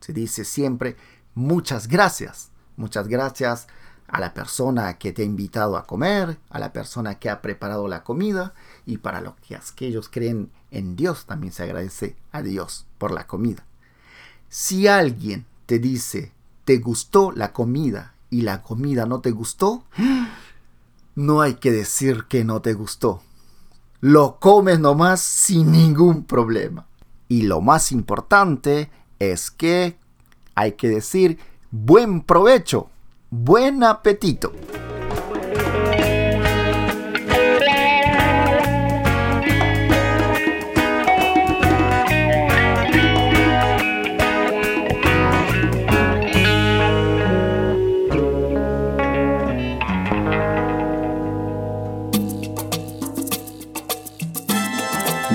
Se 0.00 0.12
dice 0.12 0.44
siempre 0.44 0.96
muchas 1.34 1.88
gracias. 1.88 2.50
Muchas 2.78 3.08
gracias 3.08 3.66
a 4.06 4.20
la 4.20 4.32
persona 4.32 4.98
que 4.98 5.12
te 5.12 5.22
ha 5.22 5.24
invitado 5.24 5.76
a 5.76 5.84
comer, 5.84 6.38
a 6.48 6.60
la 6.60 6.72
persona 6.72 7.16
que 7.16 7.28
ha 7.28 7.42
preparado 7.42 7.88
la 7.88 8.04
comida 8.04 8.54
y 8.86 8.98
para 8.98 9.20
los 9.20 9.34
que 9.34 9.56
aquellos 9.56 10.08
creen 10.08 10.52
en 10.70 10.94
Dios 10.94 11.26
también 11.26 11.52
se 11.52 11.64
agradece 11.64 12.14
a 12.30 12.40
Dios 12.40 12.86
por 12.96 13.10
la 13.10 13.26
comida. 13.26 13.66
Si 14.48 14.86
alguien 14.86 15.44
te 15.66 15.80
dice, 15.80 16.32
te 16.64 16.78
gustó 16.78 17.32
la 17.32 17.52
comida 17.52 18.14
y 18.30 18.42
la 18.42 18.62
comida 18.62 19.06
no 19.06 19.22
te 19.22 19.32
gustó, 19.32 19.82
no 21.16 21.40
hay 21.40 21.54
que 21.54 21.72
decir 21.72 22.26
que 22.28 22.44
no 22.44 22.62
te 22.62 22.74
gustó. 22.74 23.22
Lo 24.00 24.38
comes 24.38 24.78
nomás 24.78 25.20
sin 25.20 25.72
ningún 25.72 26.22
problema. 26.22 26.86
Y 27.26 27.42
lo 27.42 27.60
más 27.60 27.90
importante 27.90 28.88
es 29.18 29.50
que 29.50 29.98
hay 30.54 30.74
que 30.74 30.88
decir 30.88 31.38
buen 31.70 32.22
provecho, 32.22 32.88
buen 33.30 33.82
apetito. 33.84 34.52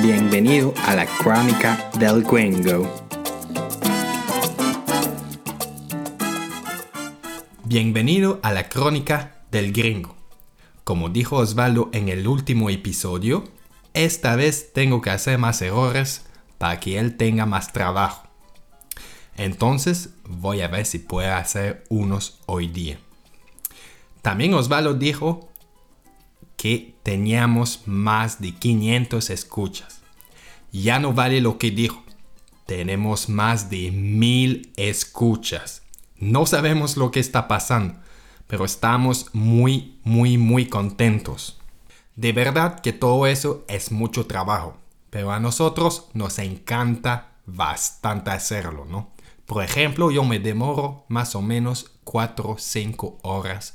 Bienvenido 0.01 0.73
a 0.85 0.95
la 0.95 1.05
Crónica 1.05 1.77
del 1.99 2.23
Gringo. 2.23 3.02
Bienvenido 7.75 8.39
a 8.43 8.53
la 8.53 8.69
Crónica 8.69 9.41
del 9.49 9.73
Gringo. 9.73 10.15
Como 10.83 11.09
dijo 11.09 11.37
Osvaldo 11.37 11.89
en 11.91 12.07
el 12.07 12.27
último 12.27 12.69
episodio, 12.69 13.45
esta 13.95 14.35
vez 14.35 14.73
tengo 14.73 15.01
que 15.01 15.09
hacer 15.09 15.39
más 15.39 15.59
errores 15.63 16.23
para 16.59 16.79
que 16.79 16.99
él 16.99 17.17
tenga 17.17 17.47
más 17.47 17.73
trabajo. 17.73 18.27
Entonces 19.37 20.11
voy 20.23 20.61
a 20.61 20.67
ver 20.67 20.85
si 20.85 20.99
puedo 20.99 21.33
hacer 21.33 21.83
unos 21.89 22.41
hoy 22.45 22.67
día. 22.67 22.99
También 24.21 24.53
Osvaldo 24.53 24.93
dijo 24.93 25.49
que 26.55 26.93
teníamos 27.01 27.87
más 27.87 28.39
de 28.39 28.51
500 28.51 29.31
escuchas. 29.31 30.03
Ya 30.71 30.99
no 30.99 31.13
vale 31.13 31.41
lo 31.41 31.57
que 31.57 31.71
dijo. 31.71 32.03
Tenemos 32.67 33.29
más 33.29 33.71
de 33.71 33.89
mil 33.89 34.71
escuchas. 34.77 35.82
No 36.23 36.45
sabemos 36.45 36.95
lo 36.95 37.11
que 37.11 37.19
está 37.19 37.49
pasando, 37.49 37.95
pero 38.47 38.63
estamos 38.63 39.29
muy, 39.33 39.99
muy, 40.05 40.37
muy 40.37 40.67
contentos. 40.67 41.59
De 42.15 42.31
verdad 42.31 42.79
que 42.79 42.93
todo 42.93 43.27
eso 43.27 43.65
es 43.67 43.91
mucho 43.91 44.25
trabajo, 44.25 44.77
pero 45.09 45.33
a 45.33 45.41
nosotros 45.41 46.07
nos 46.13 46.39
encanta 46.39 47.33
bastante 47.45 48.31
hacerlo, 48.31 48.85
¿no? 48.85 49.11
Por 49.45 49.65
ejemplo, 49.65 50.11
yo 50.11 50.23
me 50.23 50.39
demoro 50.39 51.03
más 51.09 51.35
o 51.35 51.41
menos 51.41 51.91
4 52.05 52.51
o 52.51 52.57
5 52.57 53.19
horas 53.23 53.73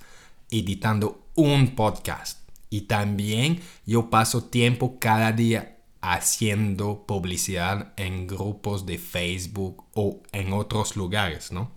editando 0.51 1.27
un 1.35 1.75
podcast. 1.77 2.49
Y 2.71 2.83
también 2.83 3.61
yo 3.85 4.09
paso 4.09 4.45
tiempo 4.45 4.99
cada 4.99 5.33
día 5.33 5.77
haciendo 6.01 7.05
publicidad 7.07 7.93
en 7.99 8.27
grupos 8.27 8.87
de 8.87 8.97
Facebook 8.97 9.85
o 9.93 10.23
en 10.33 10.55
otros 10.55 10.97
lugares, 10.97 11.53
¿no? 11.53 11.77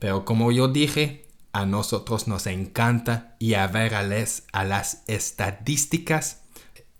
Pero 0.00 0.24
como 0.24 0.50
yo 0.50 0.66
dije, 0.66 1.26
a 1.52 1.66
nosotros 1.66 2.26
nos 2.26 2.48
encanta 2.48 3.36
y 3.38 3.54
a 3.54 3.68
ver 3.68 3.94
a, 3.94 4.00
a 4.00 4.64
las 4.64 5.02
estadísticas, 5.06 6.40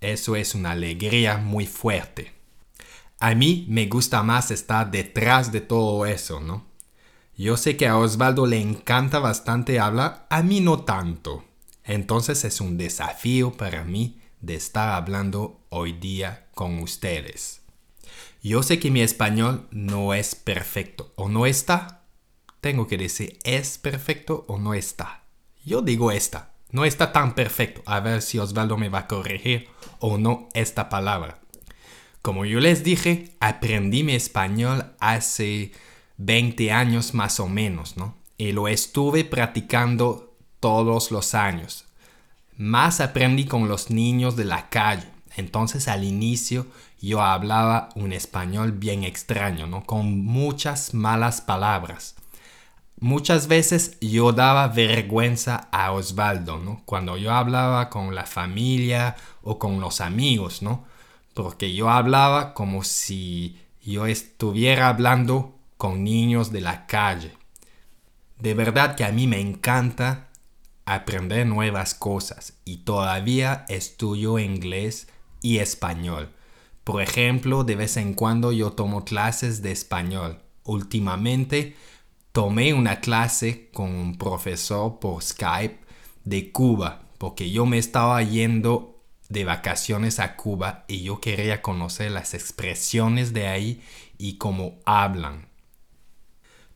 eso 0.01 0.37
es 0.37 0.55
una 0.55 0.71
alegría 0.71 1.39
muy 1.39 1.67
fuerte. 1.67 2.33
A 3.19 3.35
mí 3.35 3.67
me 3.69 3.87
gusta 3.87 4.23
más 4.23 4.51
estar 4.51 4.91
detrás 4.91 5.51
de 5.51 5.61
todo 5.61 6.07
eso, 6.07 6.41
¿no? 6.41 6.71
Yo 7.37 7.57
sé 7.57 7.77
que 7.77 7.87
a 7.87 7.97
Osvaldo 7.97 8.47
le 8.47 8.61
encanta 8.61 9.19
bastante 9.19 9.81
hablar, 9.81 10.27
a 10.31 10.43
mí 10.43 10.61
no 10.61 10.85
tanto. 10.85 11.45
Entonces 11.85 12.45
es 12.45 12.61
un 12.61 12.77
desafío 12.77 13.53
para 13.53 13.85
mí 13.85 14.21
de 14.41 14.55
estar 14.55 14.91
hablando 14.91 15.61
hoy 15.71 15.93
día 15.93 16.49
con 16.55 16.81
ustedes. 16.81 17.63
Yo 18.43 18.63
sé 18.63 18.79
que 18.79 18.91
mi 18.91 19.03
español 19.03 19.67
no 19.71 20.15
es 20.15 20.35
perfecto 20.35 21.13
o 21.17 21.29
no 21.29 21.47
está. 21.47 22.00
Tengo 22.61 22.87
que 22.87 22.99
decir 22.99 23.39
es 23.45 23.79
perfecto 23.79 24.45
o 24.49 24.59
no 24.59 24.75
está. 24.75 25.23
Yo 25.65 25.83
digo 25.83 26.13
está. 26.13 26.53
No 26.73 26.85
está 26.85 27.13
tan 27.13 27.35
perfecto. 27.35 27.83
A 27.87 28.01
ver 28.01 28.23
si 28.23 28.39
Osvaldo 28.39 28.77
me 28.77 28.89
va 28.89 29.01
a 29.01 29.07
corregir 29.07 29.69
o 29.99 30.19
no 30.19 30.49
esta 30.55 30.89
palabra. 30.89 31.41
Como 32.23 32.45
yo 32.45 32.61
les 32.61 32.85
dije, 32.85 33.31
aprendí 33.41 34.05
mi 34.05 34.15
español 34.15 34.93
hace 35.01 35.73
20 36.19 36.71
años 36.71 37.15
más 37.15 37.41
o 37.41 37.49
menos, 37.49 37.97
¿no? 37.97 38.17
Y 38.37 38.53
lo 38.53 38.69
estuve 38.69 39.25
practicando 39.25 40.35
todos 40.61 41.11
los 41.11 41.35
años. 41.35 41.87
Más 42.57 43.01
aprendí 43.01 43.47
con 43.47 43.69
los 43.69 43.91
niños 43.91 44.37
de 44.37 44.45
la 44.45 44.69
calle. 44.69 45.09
Entonces 45.37 45.89
al 45.89 46.05
inicio 46.05 46.67
yo 47.01 47.23
hablaba 47.23 47.89
un 47.95 48.13
español 48.13 48.73
bien 48.73 49.05
extraño, 49.05 49.67
¿no? 49.67 49.85
Con 49.85 50.23
muchas 50.25 50.93
malas 50.93 51.41
palabras. 51.41 52.17
Muchas 53.01 53.49
veces 53.49 53.97
yo 54.03 54.33
daba 54.33 54.69
vergüenza 54.69 55.69
a 55.73 55.93
Osvaldo, 55.93 56.59
¿no? 56.59 56.83
Cuando 56.85 57.17
yo 57.17 57.33
hablaba 57.33 57.89
con 57.89 58.15
la 58.15 58.27
familia 58.27 59.17
o 59.43 59.59
con 59.59 59.81
los 59.81 60.03
amigos, 60.03 60.61
¿no? 60.61 60.85
Porque 61.33 61.73
yo 61.73 61.89
hablaba 61.89 62.53
como 62.53 62.85
si 62.85 63.59
yo 63.83 64.05
estuviera 64.05 64.89
hablando 64.89 65.59
con 65.79 66.05
niños 66.05 66.53
de 66.53 66.61
la 66.61 66.87
calle. 66.87 67.33
De 68.39 68.53
verdad 68.53 68.97
que 68.97 69.05
a 69.05 69.13
mí 69.13 69.27
me 69.27 69.41
encanta 69.41 70.29
aprender 70.85 71.47
nuevas 71.47 71.95
cosas 71.95 72.55
y 72.67 72.79
todavía 72.79 73.65
estudio 73.69 74.39
inglés 74.39 75.09
y 75.41 75.59
español. 75.59 76.29
Por 76.85 77.01
ejemplo, 77.01 77.65
de 77.65 77.77
vez 77.77 77.97
en 77.97 78.13
cuando 78.13 78.53
yo 78.53 78.73
tomo 78.73 79.07
clases 79.07 79.63
de 79.63 79.73
español. 79.73 80.41
Últimamente 80.65 81.77
tomé 82.33 82.75
una 82.75 83.01
clase 83.01 83.71
con 83.73 83.91
un 83.95 84.17
profesor 84.17 84.99
por 85.01 85.23
Skype 85.23 85.79
de 86.25 86.53
Cuba, 86.53 87.03
porque 87.19 87.51
yo 87.51 87.67
me 87.67 87.79
estaba 87.79 88.23
yendo 88.23 89.03
de 89.29 89.45
vacaciones 89.45 90.19
a 90.21 90.37
Cuba 90.37 90.85
y 90.89 91.03
yo 91.03 91.21
quería 91.21 91.63
conocer 91.63 92.11
las 92.11 92.35
expresiones 92.35 93.33
de 93.33 93.47
ahí 93.47 93.83
y 94.19 94.39
cómo 94.39 94.79
hablan. 94.85 95.49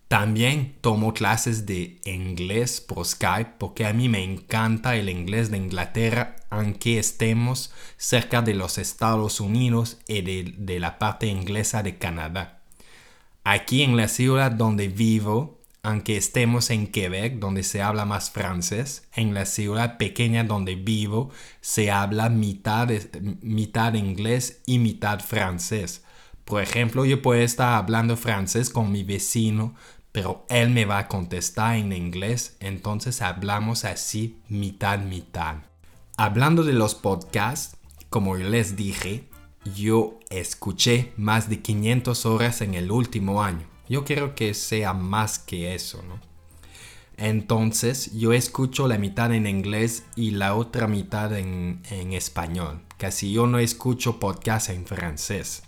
También 0.09 0.77
tomo 0.81 1.15
clases 1.15 1.67
de 1.67 2.01
inglés 2.05 2.81
por 2.81 3.05
Skype 3.05 3.55
porque 3.59 3.87
a 3.87 3.93
mí 3.93 4.09
me 4.09 4.23
encanta 4.23 4.95
el 4.97 5.09
inglés 5.09 5.51
de 5.51 5.57
Inglaterra 5.57 6.37
aunque 6.51 6.99
estemos 6.99 7.73
cerca 7.97 8.43
de 8.43 8.55
los 8.55 8.79
Estados 8.79 9.41
Unidos 9.41 9.99
y 10.07 10.21
de, 10.21 10.55
de 10.57 10.79
la 10.79 10.99
parte 10.99 11.27
inglesa 11.27 11.83
de 11.83 11.99
Canadá. 11.99 12.64
Aquí 13.47 13.83
en 13.83 13.99
la 13.99 14.09
ciudad 14.09 14.53
donde 14.53 14.89
vivo, 14.89 15.61
aunque 15.83 16.17
estemos 16.17 16.71
en 16.71 16.87
Quebec, 16.87 17.39
donde 17.39 17.63
se 17.63 17.83
habla 17.83 18.07
más 18.07 18.31
francés, 18.31 19.07
en 19.15 19.35
la 19.35 19.45
ciudad 19.45 19.99
pequeña 19.99 20.45
donde 20.45 20.77
vivo 20.77 21.31
se 21.61 21.91
habla 21.91 22.31
mitad, 22.31 22.89
mitad 23.43 23.93
inglés 23.93 24.63
y 24.65 24.79
mitad 24.79 25.21
francés. 25.21 26.05
Por 26.47 26.63
ejemplo, 26.63 27.05
yo 27.05 27.21
puedo 27.21 27.43
estar 27.43 27.75
hablando 27.75 28.17
francés 28.17 28.71
con 28.71 28.91
mi 28.91 29.03
vecino, 29.03 29.75
pero 30.11 30.47
él 30.49 30.71
me 30.71 30.87
va 30.87 30.97
a 30.97 31.09
contestar 31.09 31.77
en 31.77 31.93
inglés, 31.93 32.57
entonces 32.61 33.21
hablamos 33.21 33.85
así 33.85 34.39
mitad 34.49 35.01
mitad. 35.01 35.57
Hablando 36.17 36.63
de 36.65 36.73
los 36.73 36.95
podcasts, 36.95 37.77
como 38.09 38.37
les 38.37 38.75
dije, 38.75 39.29
yo 39.65 40.21
escuché 40.31 41.13
más 41.17 41.49
de 41.49 41.61
500 41.61 42.27
horas 42.27 42.61
en 42.61 42.75
el 42.75 42.91
último 42.91 43.43
año. 43.43 43.67
Yo 43.89 44.05
quiero 44.05 44.35
que 44.35 44.55
sea 44.55 44.93
más 44.93 45.39
que 45.39 45.75
eso, 45.75 46.03
¿no? 46.03 46.21
Entonces 47.17 48.13
yo 48.13 48.33
escucho 48.33 48.89
la 48.89 48.99
mitad 48.99 49.33
en 49.33 49.47
inglés 49.47 50.05
y 50.17 50.33
la 50.33 50.55
otra 50.55 50.89
mitad 50.89 51.37
en, 51.37 51.81
en 51.91 52.13
español. 52.13 52.81
Casi 52.99 53.33
yo 53.33 53.47
no 53.47 53.59
escucho 53.59 54.19
podcast 54.19 54.71
en 54.71 54.85
francés. 54.85 55.63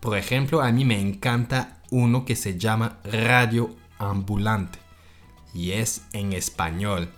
Por 0.00 0.18
ejemplo, 0.18 0.60
a 0.60 0.72
mí 0.72 0.84
me 0.84 1.00
encanta 1.00 1.80
uno 1.90 2.24
que 2.24 2.36
se 2.36 2.58
llama 2.58 2.98
Radio 3.04 3.74
Ambulante 3.98 4.78
y 5.54 5.72
es 5.72 6.02
en 6.12 6.32
español. 6.32 7.10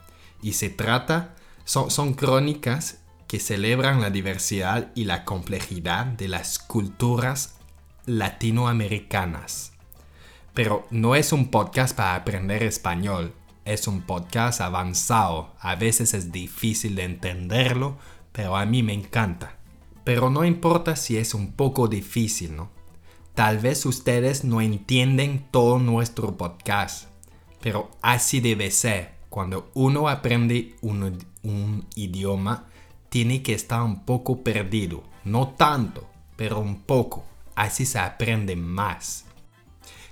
Y 0.42 0.54
se 0.54 0.70
trata, 0.70 1.34
son, 1.64 1.90
son 1.90 2.14
crónicas 2.14 2.98
que 3.32 3.40
celebran 3.40 4.02
la 4.02 4.10
diversidad 4.10 4.92
y 4.94 5.06
la 5.06 5.24
complejidad 5.24 6.04
de 6.04 6.28
las 6.28 6.58
culturas 6.58 7.54
latinoamericanas. 8.04 9.72
Pero 10.52 10.86
no 10.90 11.16
es 11.16 11.32
un 11.32 11.50
podcast 11.50 11.96
para 11.96 12.14
aprender 12.14 12.62
español, 12.62 13.32
es 13.64 13.88
un 13.88 14.02
podcast 14.02 14.60
avanzado. 14.60 15.54
A 15.60 15.76
veces 15.76 16.12
es 16.12 16.30
difícil 16.30 16.94
de 16.94 17.04
entenderlo, 17.04 17.96
pero 18.32 18.54
a 18.54 18.66
mí 18.66 18.82
me 18.82 18.92
encanta. 18.92 19.56
Pero 20.04 20.28
no 20.28 20.44
importa 20.44 20.94
si 20.94 21.16
es 21.16 21.32
un 21.32 21.52
poco 21.52 21.88
difícil, 21.88 22.54
¿no? 22.54 22.70
Tal 23.34 23.60
vez 23.60 23.86
ustedes 23.86 24.44
no 24.44 24.60
entienden 24.60 25.48
todo 25.50 25.78
nuestro 25.78 26.36
podcast, 26.36 27.08
pero 27.62 27.90
así 28.02 28.40
debe 28.40 28.70
ser. 28.70 29.14
Cuando 29.30 29.70
uno 29.72 30.10
aprende 30.10 30.74
un, 30.82 31.18
un 31.42 31.86
idioma, 31.94 32.66
tiene 33.12 33.42
que 33.42 33.52
estar 33.52 33.82
un 33.82 34.06
poco 34.06 34.42
perdido. 34.42 35.04
No 35.22 35.48
tanto, 35.48 36.08
pero 36.34 36.60
un 36.60 36.80
poco. 36.80 37.26
Así 37.54 37.84
se 37.84 37.98
aprende 37.98 38.56
más. 38.56 39.26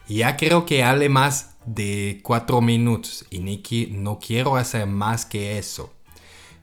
Ya 0.07 0.37
creo 0.37 0.67
que 0.67 0.85
hable 0.85 1.09
más 1.09 1.55
de 1.65 2.21
cuatro 2.23 2.61
minutos 2.61 3.25
y 3.31 3.39
ni 3.39 3.63
qui- 3.63 3.91
no 3.91 4.19
quiero 4.19 4.57
hacer 4.57 4.87
más 4.87 5.25
que 5.25 5.57
eso. 5.57 5.95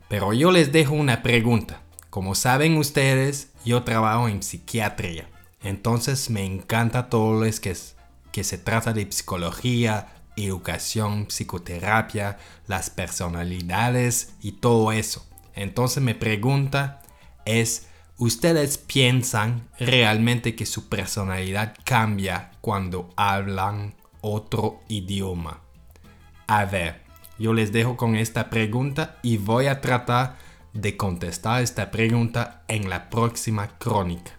Pero 0.09 0.31
yo 0.31 0.51
les 0.51 0.71
dejo 0.71 0.93
una 0.93 1.23
pregunta. 1.23 1.81
Como 2.11 2.35
saben 2.35 2.77
ustedes, 2.77 3.49
yo 3.65 3.81
trabajo 3.81 4.27
en 4.27 4.43
psiquiatría. 4.43 5.27
Entonces 5.63 6.29
me 6.29 6.45
encanta 6.45 7.09
todo 7.09 7.43
lo 7.43 7.49
que, 7.59 7.71
es- 7.71 7.95
que 8.31 8.43
se 8.43 8.59
trata 8.59 8.93
de 8.93 9.11
psicología, 9.11 10.13
educación, 10.35 11.25
psicoterapia, 11.31 12.37
las 12.67 12.91
personalidades 12.91 14.33
y 14.39 14.51
todo 14.51 14.91
eso. 14.91 15.25
Entonces 15.57 16.03
mi 16.03 16.13
pregunta 16.13 17.01
es, 17.45 17.87
¿ustedes 18.17 18.77
piensan 18.77 19.67
realmente 19.79 20.55
que 20.55 20.65
su 20.65 20.87
personalidad 20.87 21.75
cambia 21.83 22.51
cuando 22.61 23.09
hablan 23.17 23.95
otro 24.21 24.81
idioma? 24.87 25.61
A 26.45 26.65
ver, 26.65 27.01
yo 27.39 27.53
les 27.53 27.71
dejo 27.71 27.97
con 27.97 28.15
esta 28.15 28.49
pregunta 28.49 29.17
y 29.23 29.37
voy 29.37 29.65
a 29.65 29.81
tratar 29.81 30.37
de 30.73 30.95
contestar 30.95 31.63
esta 31.63 31.89
pregunta 31.89 32.63
en 32.67 32.89
la 32.89 33.09
próxima 33.09 33.79
crónica. 33.79 34.31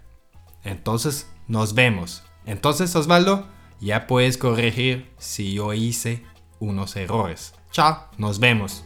Entonces, 0.63 1.29
nos 1.49 1.75
vemos. 1.75 2.23
Entonces, 2.47 2.95
Osvaldo, 2.95 3.47
ya 3.81 4.07
puedes 4.07 4.39
corregir 4.39 5.11
si 5.19 5.55
yo 5.55 5.73
hice 5.73 6.23
unos 6.61 6.95
errores. 6.95 7.55
Chao, 7.73 8.09
nos 8.19 8.39
vemos. 8.39 8.85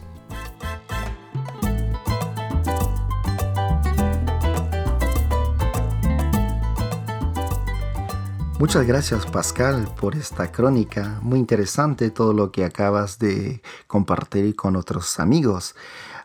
Muchas 8.59 8.87
gracias 8.87 9.25
Pascal 9.25 9.93
por 9.99 10.15
esta 10.15 10.51
crónica. 10.51 11.19
Muy 11.21 11.39
interesante 11.39 12.11
todo 12.11 12.33
lo 12.33 12.51
que 12.51 12.63
acabas 12.63 13.19
de 13.19 13.61
compartir 13.87 14.55
con 14.55 14.75
otros 14.75 15.19
amigos. 15.19 15.75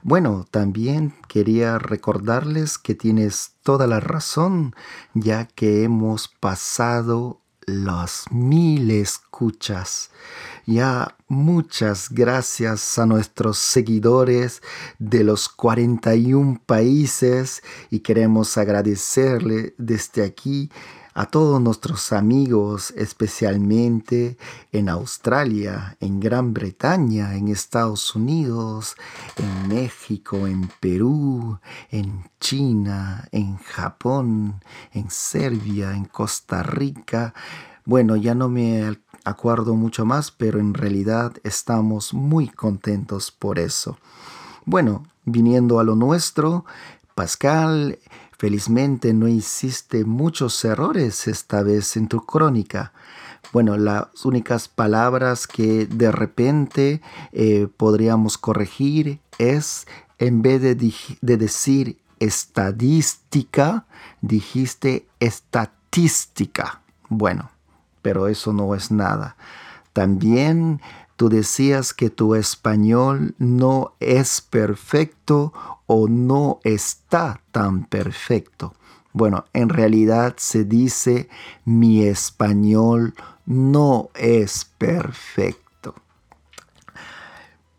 Bueno, 0.02 0.46
también 0.50 1.14
quería 1.26 1.78
recordarles 1.78 2.78
que 2.78 2.94
tienes 2.94 3.54
toda 3.62 3.86
la 3.86 3.98
razón, 3.98 4.74
ya 5.14 5.46
que 5.46 5.82
hemos 5.82 6.28
pasado 6.28 7.40
las 7.66 8.24
mil 8.30 8.90
escuchas. 8.90 10.10
Ya 10.66 11.16
muchas 11.28 12.10
gracias 12.10 12.98
a 12.98 13.06
nuestros 13.06 13.58
seguidores 13.58 14.62
de 14.98 15.24
los 15.24 15.48
41 15.48 16.60
países 16.64 17.62
y 17.90 18.00
queremos 18.00 18.56
agradecerle 18.56 19.74
desde 19.78 20.24
aquí 20.24 20.70
a 21.18 21.26
todos 21.26 21.60
nuestros 21.60 22.12
amigos, 22.12 22.92
especialmente 22.96 24.38
en 24.70 24.88
Australia, 24.88 25.96
en 25.98 26.20
Gran 26.20 26.54
Bretaña, 26.54 27.34
en 27.34 27.48
Estados 27.48 28.14
Unidos, 28.14 28.94
en 29.36 29.66
México, 29.66 30.46
en 30.46 30.70
Perú, 30.78 31.58
en 31.90 32.30
China, 32.38 33.26
en 33.32 33.56
Japón, 33.56 34.62
en 34.92 35.10
Serbia, 35.10 35.90
en 35.90 36.04
Costa 36.04 36.62
Rica. 36.62 37.34
Bueno, 37.84 38.14
ya 38.14 38.36
no 38.36 38.48
me 38.48 38.96
acuerdo 39.24 39.74
mucho 39.74 40.04
más, 40.04 40.30
pero 40.30 40.60
en 40.60 40.72
realidad 40.72 41.32
estamos 41.42 42.14
muy 42.14 42.46
contentos 42.46 43.32
por 43.32 43.58
eso. 43.58 43.98
Bueno, 44.66 45.04
viniendo 45.24 45.80
a 45.80 45.84
lo 45.84 45.96
nuestro, 45.96 46.64
Pascal 47.16 47.98
Felizmente 48.38 49.12
no 49.12 49.26
hiciste 49.26 50.04
muchos 50.04 50.64
errores 50.64 51.26
esta 51.26 51.64
vez 51.64 51.96
en 51.96 52.06
tu 52.06 52.24
crónica. 52.24 52.92
Bueno, 53.52 53.76
las 53.76 54.24
únicas 54.24 54.68
palabras 54.68 55.48
que 55.48 55.86
de 55.86 56.12
repente 56.12 57.02
eh, 57.32 57.66
podríamos 57.76 58.38
corregir 58.38 59.18
es, 59.38 59.88
en 60.18 60.42
vez 60.42 60.62
de, 60.62 60.76
de 61.20 61.36
decir 61.36 61.98
estadística, 62.20 63.86
dijiste 64.20 65.08
estatística. 65.18 66.80
Bueno, 67.08 67.50
pero 68.02 68.28
eso 68.28 68.52
no 68.52 68.72
es 68.76 68.92
nada. 68.92 69.36
También 69.92 70.80
tú 71.18 71.28
decías 71.28 71.92
que 71.94 72.10
tu 72.10 72.36
español 72.36 73.34
no 73.38 73.94
es 73.98 74.40
perfecto 74.40 75.52
o 75.88 76.06
no 76.06 76.60
está 76.62 77.40
tan 77.50 77.86
perfecto. 77.86 78.74
Bueno, 79.12 79.44
en 79.52 79.68
realidad 79.68 80.36
se 80.36 80.62
dice 80.64 81.28
mi 81.64 82.04
español 82.04 83.14
no 83.46 84.10
es 84.14 84.64
perfecto. 84.78 85.96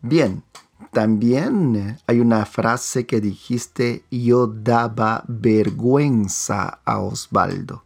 Bien, 0.02 0.44
también 0.92 1.98
hay 2.08 2.20
una 2.20 2.46
frase 2.46 3.06
que 3.06 3.22
dijiste 3.22 4.04
yo 4.12 4.48
daba 4.48 5.24
vergüenza 5.30 6.82
a 6.84 7.00
Osvaldo 7.00 7.86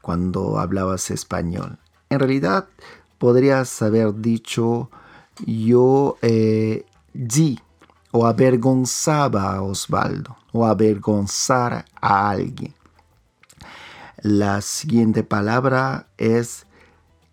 cuando 0.00 0.58
hablabas 0.58 1.10
español. 1.10 1.78
En 2.08 2.20
realidad 2.20 2.68
podrías 3.24 3.80
haber 3.80 4.16
dicho 4.16 4.90
yo 5.46 6.18
eh, 6.20 6.84
o 8.10 8.26
avergonzaba 8.26 9.54
a 9.54 9.62
Osvaldo 9.62 10.36
o 10.52 10.66
avergonzar 10.66 11.86
a 12.02 12.28
alguien. 12.28 12.74
La 14.20 14.60
siguiente 14.60 15.24
palabra 15.24 16.08
es 16.18 16.66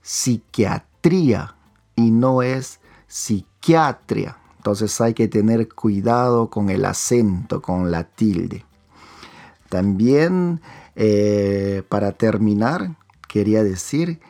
psiquiatría 0.02 1.56
y 1.98 2.12
no 2.12 2.42
es 2.42 2.80
psiquiatría. 3.10 4.38
Entonces 4.56 5.02
hay 5.02 5.14
que 5.14 5.28
tener 5.28 5.68
cuidado 5.68 6.50
con 6.50 6.70
el 6.70 6.86
acento, 6.86 7.62
con 7.62 7.92
la 7.92 8.06
tilde. 8.06 8.64
También, 9.68 10.62
eh, 10.96 11.84
para 11.90 12.14
terminar, 12.14 12.96
quería 13.28 13.62
decir 13.62 14.22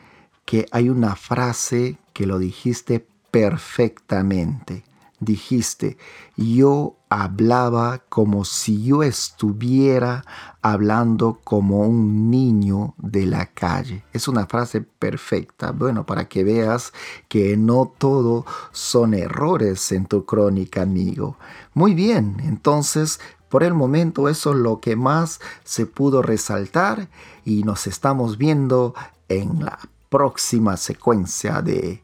que 0.44 0.66
hay 0.70 0.88
una 0.88 1.16
frase 1.16 1.98
que 2.12 2.26
lo 2.26 2.38
dijiste 2.38 3.06
perfectamente 3.30 4.84
dijiste, 5.24 5.96
yo 6.36 6.96
hablaba 7.08 8.02
como 8.08 8.44
si 8.44 8.82
yo 8.82 9.02
estuviera 9.02 10.24
hablando 10.62 11.40
como 11.44 11.80
un 11.80 12.30
niño 12.30 12.94
de 12.98 13.26
la 13.26 13.46
calle. 13.46 14.04
Es 14.12 14.28
una 14.28 14.46
frase 14.46 14.80
perfecta, 14.80 15.70
bueno, 15.72 16.04
para 16.06 16.28
que 16.28 16.44
veas 16.44 16.92
que 17.28 17.56
no 17.56 17.92
todo 17.96 18.44
son 18.72 19.14
errores 19.14 19.92
en 19.92 20.06
tu 20.06 20.24
crónica, 20.24 20.82
amigo. 20.82 21.36
Muy 21.74 21.94
bien, 21.94 22.36
entonces 22.44 23.20
por 23.48 23.62
el 23.62 23.74
momento 23.74 24.28
eso 24.28 24.52
es 24.52 24.58
lo 24.58 24.80
que 24.80 24.96
más 24.96 25.40
se 25.62 25.86
pudo 25.86 26.22
resaltar 26.22 27.08
y 27.44 27.64
nos 27.64 27.86
estamos 27.86 28.38
viendo 28.38 28.94
en 29.28 29.64
la 29.64 29.78
próxima 30.12 30.76
secuencia 30.76 31.62
de 31.62 32.02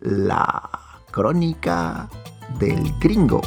la 0.00 0.70
crónica 1.10 2.08
del 2.58 2.98
gringo. 2.98 3.42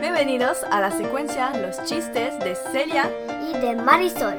Bienvenidos 0.00 0.64
a 0.68 0.80
la 0.80 0.90
secuencia 0.90 1.56
Los 1.56 1.76
chistes 1.84 2.36
de 2.40 2.56
Celia 2.72 3.08
y 3.52 3.56
de 3.60 3.76
Marisol. 3.76 4.36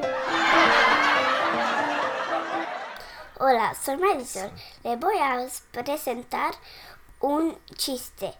Hola, 3.38 3.74
soy 3.82 3.96
Marisol. 3.96 4.50
Le 4.84 4.96
voy 4.96 5.16
a 5.16 5.46
presentar 5.72 6.52
un 7.20 7.56
chiste. 7.76 8.34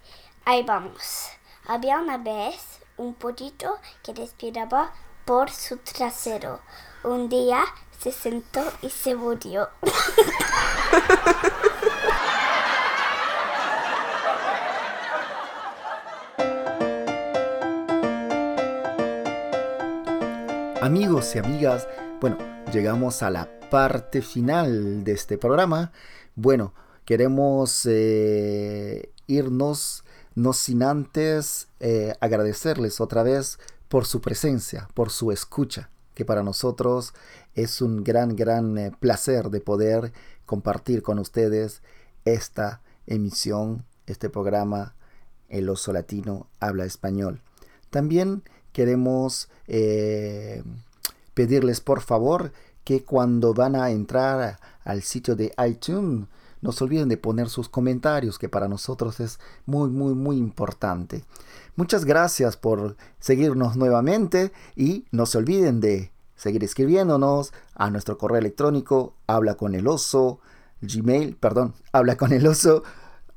Ahí 0.44 0.62
vamos. 0.62 1.28
Había 1.66 1.98
una 1.98 2.18
vez 2.18 2.80
un 2.96 3.14
pollito 3.14 3.78
que 4.02 4.14
respiraba 4.14 4.92
por 5.24 5.50
su 5.50 5.78
trasero. 5.78 6.60
Un 7.02 7.28
día 7.28 7.64
se 7.98 8.12
sentó 8.12 8.62
y 8.82 8.90
se 8.90 9.14
murió. 9.14 9.68
Amigos 20.86 21.34
y 21.34 21.38
amigas, 21.40 21.88
bueno, 22.20 22.38
llegamos 22.72 23.24
a 23.24 23.30
la 23.30 23.48
parte 23.70 24.22
final 24.22 25.02
de 25.02 25.12
este 25.12 25.36
programa. 25.36 25.90
Bueno, 26.36 26.74
queremos 27.06 27.86
eh, 27.86 29.10
irnos 29.26 30.04
no 30.34 30.52
sin 30.52 30.82
antes 30.82 31.68
eh, 31.80 32.14
agradecerles 32.20 33.00
otra 33.00 33.22
vez 33.22 33.58
por 33.88 34.04
su 34.04 34.20
presencia, 34.20 34.88
por 34.92 35.10
su 35.10 35.32
escucha, 35.32 35.88
que 36.14 36.26
para 36.26 36.42
nosotros 36.42 37.14
es 37.54 37.80
un 37.80 38.04
gran, 38.04 38.36
gran 38.36 38.76
eh, 38.76 38.92
placer 38.98 39.48
de 39.48 39.60
poder 39.60 40.12
compartir 40.44 41.02
con 41.02 41.18
ustedes 41.18 41.80
esta 42.26 42.82
emisión, 43.06 43.86
este 44.06 44.28
programa 44.28 44.94
El 45.48 45.68
oso 45.70 45.92
latino 45.92 46.48
habla 46.58 46.84
español. 46.84 47.40
También 47.88 48.42
queremos 48.72 49.48
pedirles 51.34 51.80
por 51.80 52.02
favor 52.02 52.52
que 52.84 53.04
cuando 53.04 53.54
van 53.54 53.76
a 53.76 53.90
entrar 53.90 54.58
al 54.84 55.02
sitio 55.02 55.34
de 55.34 55.52
iTunes, 55.66 56.26
no 56.60 56.72
se 56.72 56.84
olviden 56.84 57.08
de 57.08 57.16
poner 57.16 57.48
sus 57.48 57.68
comentarios, 57.68 58.38
que 58.38 58.48
para 58.48 58.68
nosotros 58.68 59.20
es 59.20 59.38
muy, 59.66 59.90
muy, 59.90 60.14
muy 60.14 60.36
importante. 60.36 61.24
Muchas 61.76 62.04
gracias 62.04 62.56
por 62.56 62.96
seguirnos 63.18 63.76
nuevamente 63.76 64.52
y 64.74 65.04
no 65.10 65.26
se 65.26 65.38
olviden 65.38 65.80
de 65.80 66.12
seguir 66.34 66.64
escribiéndonos 66.64 67.52
a 67.74 67.90
nuestro 67.90 68.18
correo 68.18 68.38
electrónico 68.38 69.14
habla 69.26 69.54
con 69.54 69.74
el 69.74 69.86
oso 69.86 70.40
gmail, 70.82 71.36
perdón, 71.36 71.74
habla 71.92 72.16
con 72.16 72.32
el 72.32 72.46
oso 72.46 72.82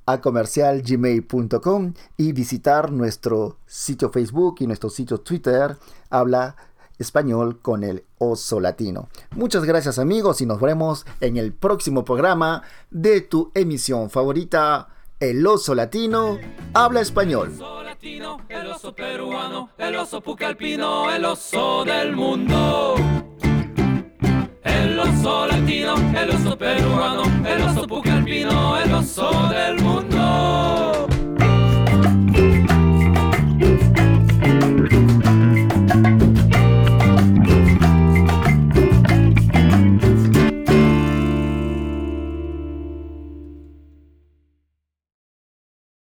a 0.05 0.21
comercial 0.21 0.81
gmail.com 0.81 1.93
y 2.17 2.33
visitar 2.33 2.91
nuestro 2.91 3.57
sitio 3.67 4.09
Facebook 4.09 4.55
y 4.59 4.67
nuestro 4.67 4.89
sitio 4.89 5.19
Twitter 5.19 5.77
habla 6.09 6.55
español 6.99 7.59
con 7.61 7.83
el 7.83 8.03
oso 8.19 8.59
latino. 8.59 9.09
Muchas 9.31 9.63
gracias 9.63 9.97
amigos 9.97 10.41
y 10.41 10.45
nos 10.45 10.59
vemos 10.61 11.05
en 11.21 11.37
el 11.37 11.53
próximo 11.53 12.03
programa 12.03 12.63
de 12.91 13.21
tu 13.21 13.51
emisión 13.55 14.09
favorita, 14.09 14.89
El 15.19 15.45
oso 15.45 15.75
latino 15.75 16.37
habla 16.73 17.01
español. 17.01 17.51
latino, 17.83 18.37
el 18.47 18.67
oso 18.67 18.93
peruano, 18.93 19.69
el 19.77 19.95
oso 19.97 20.21
pucalpino, 20.21 21.11
el 21.11 21.25
oso 21.25 21.83
del 21.83 22.15
mundo. 22.15 22.95
El 24.63 24.97
oso 24.99 25.47
latino, 25.47 25.95
el 26.15 26.29
oso 26.29 26.57
peruano, 26.57 27.23
el 27.45 27.61
oso 27.63 27.87
pucalpino, 27.87 28.77
el 28.77 28.93
oso 28.93 29.29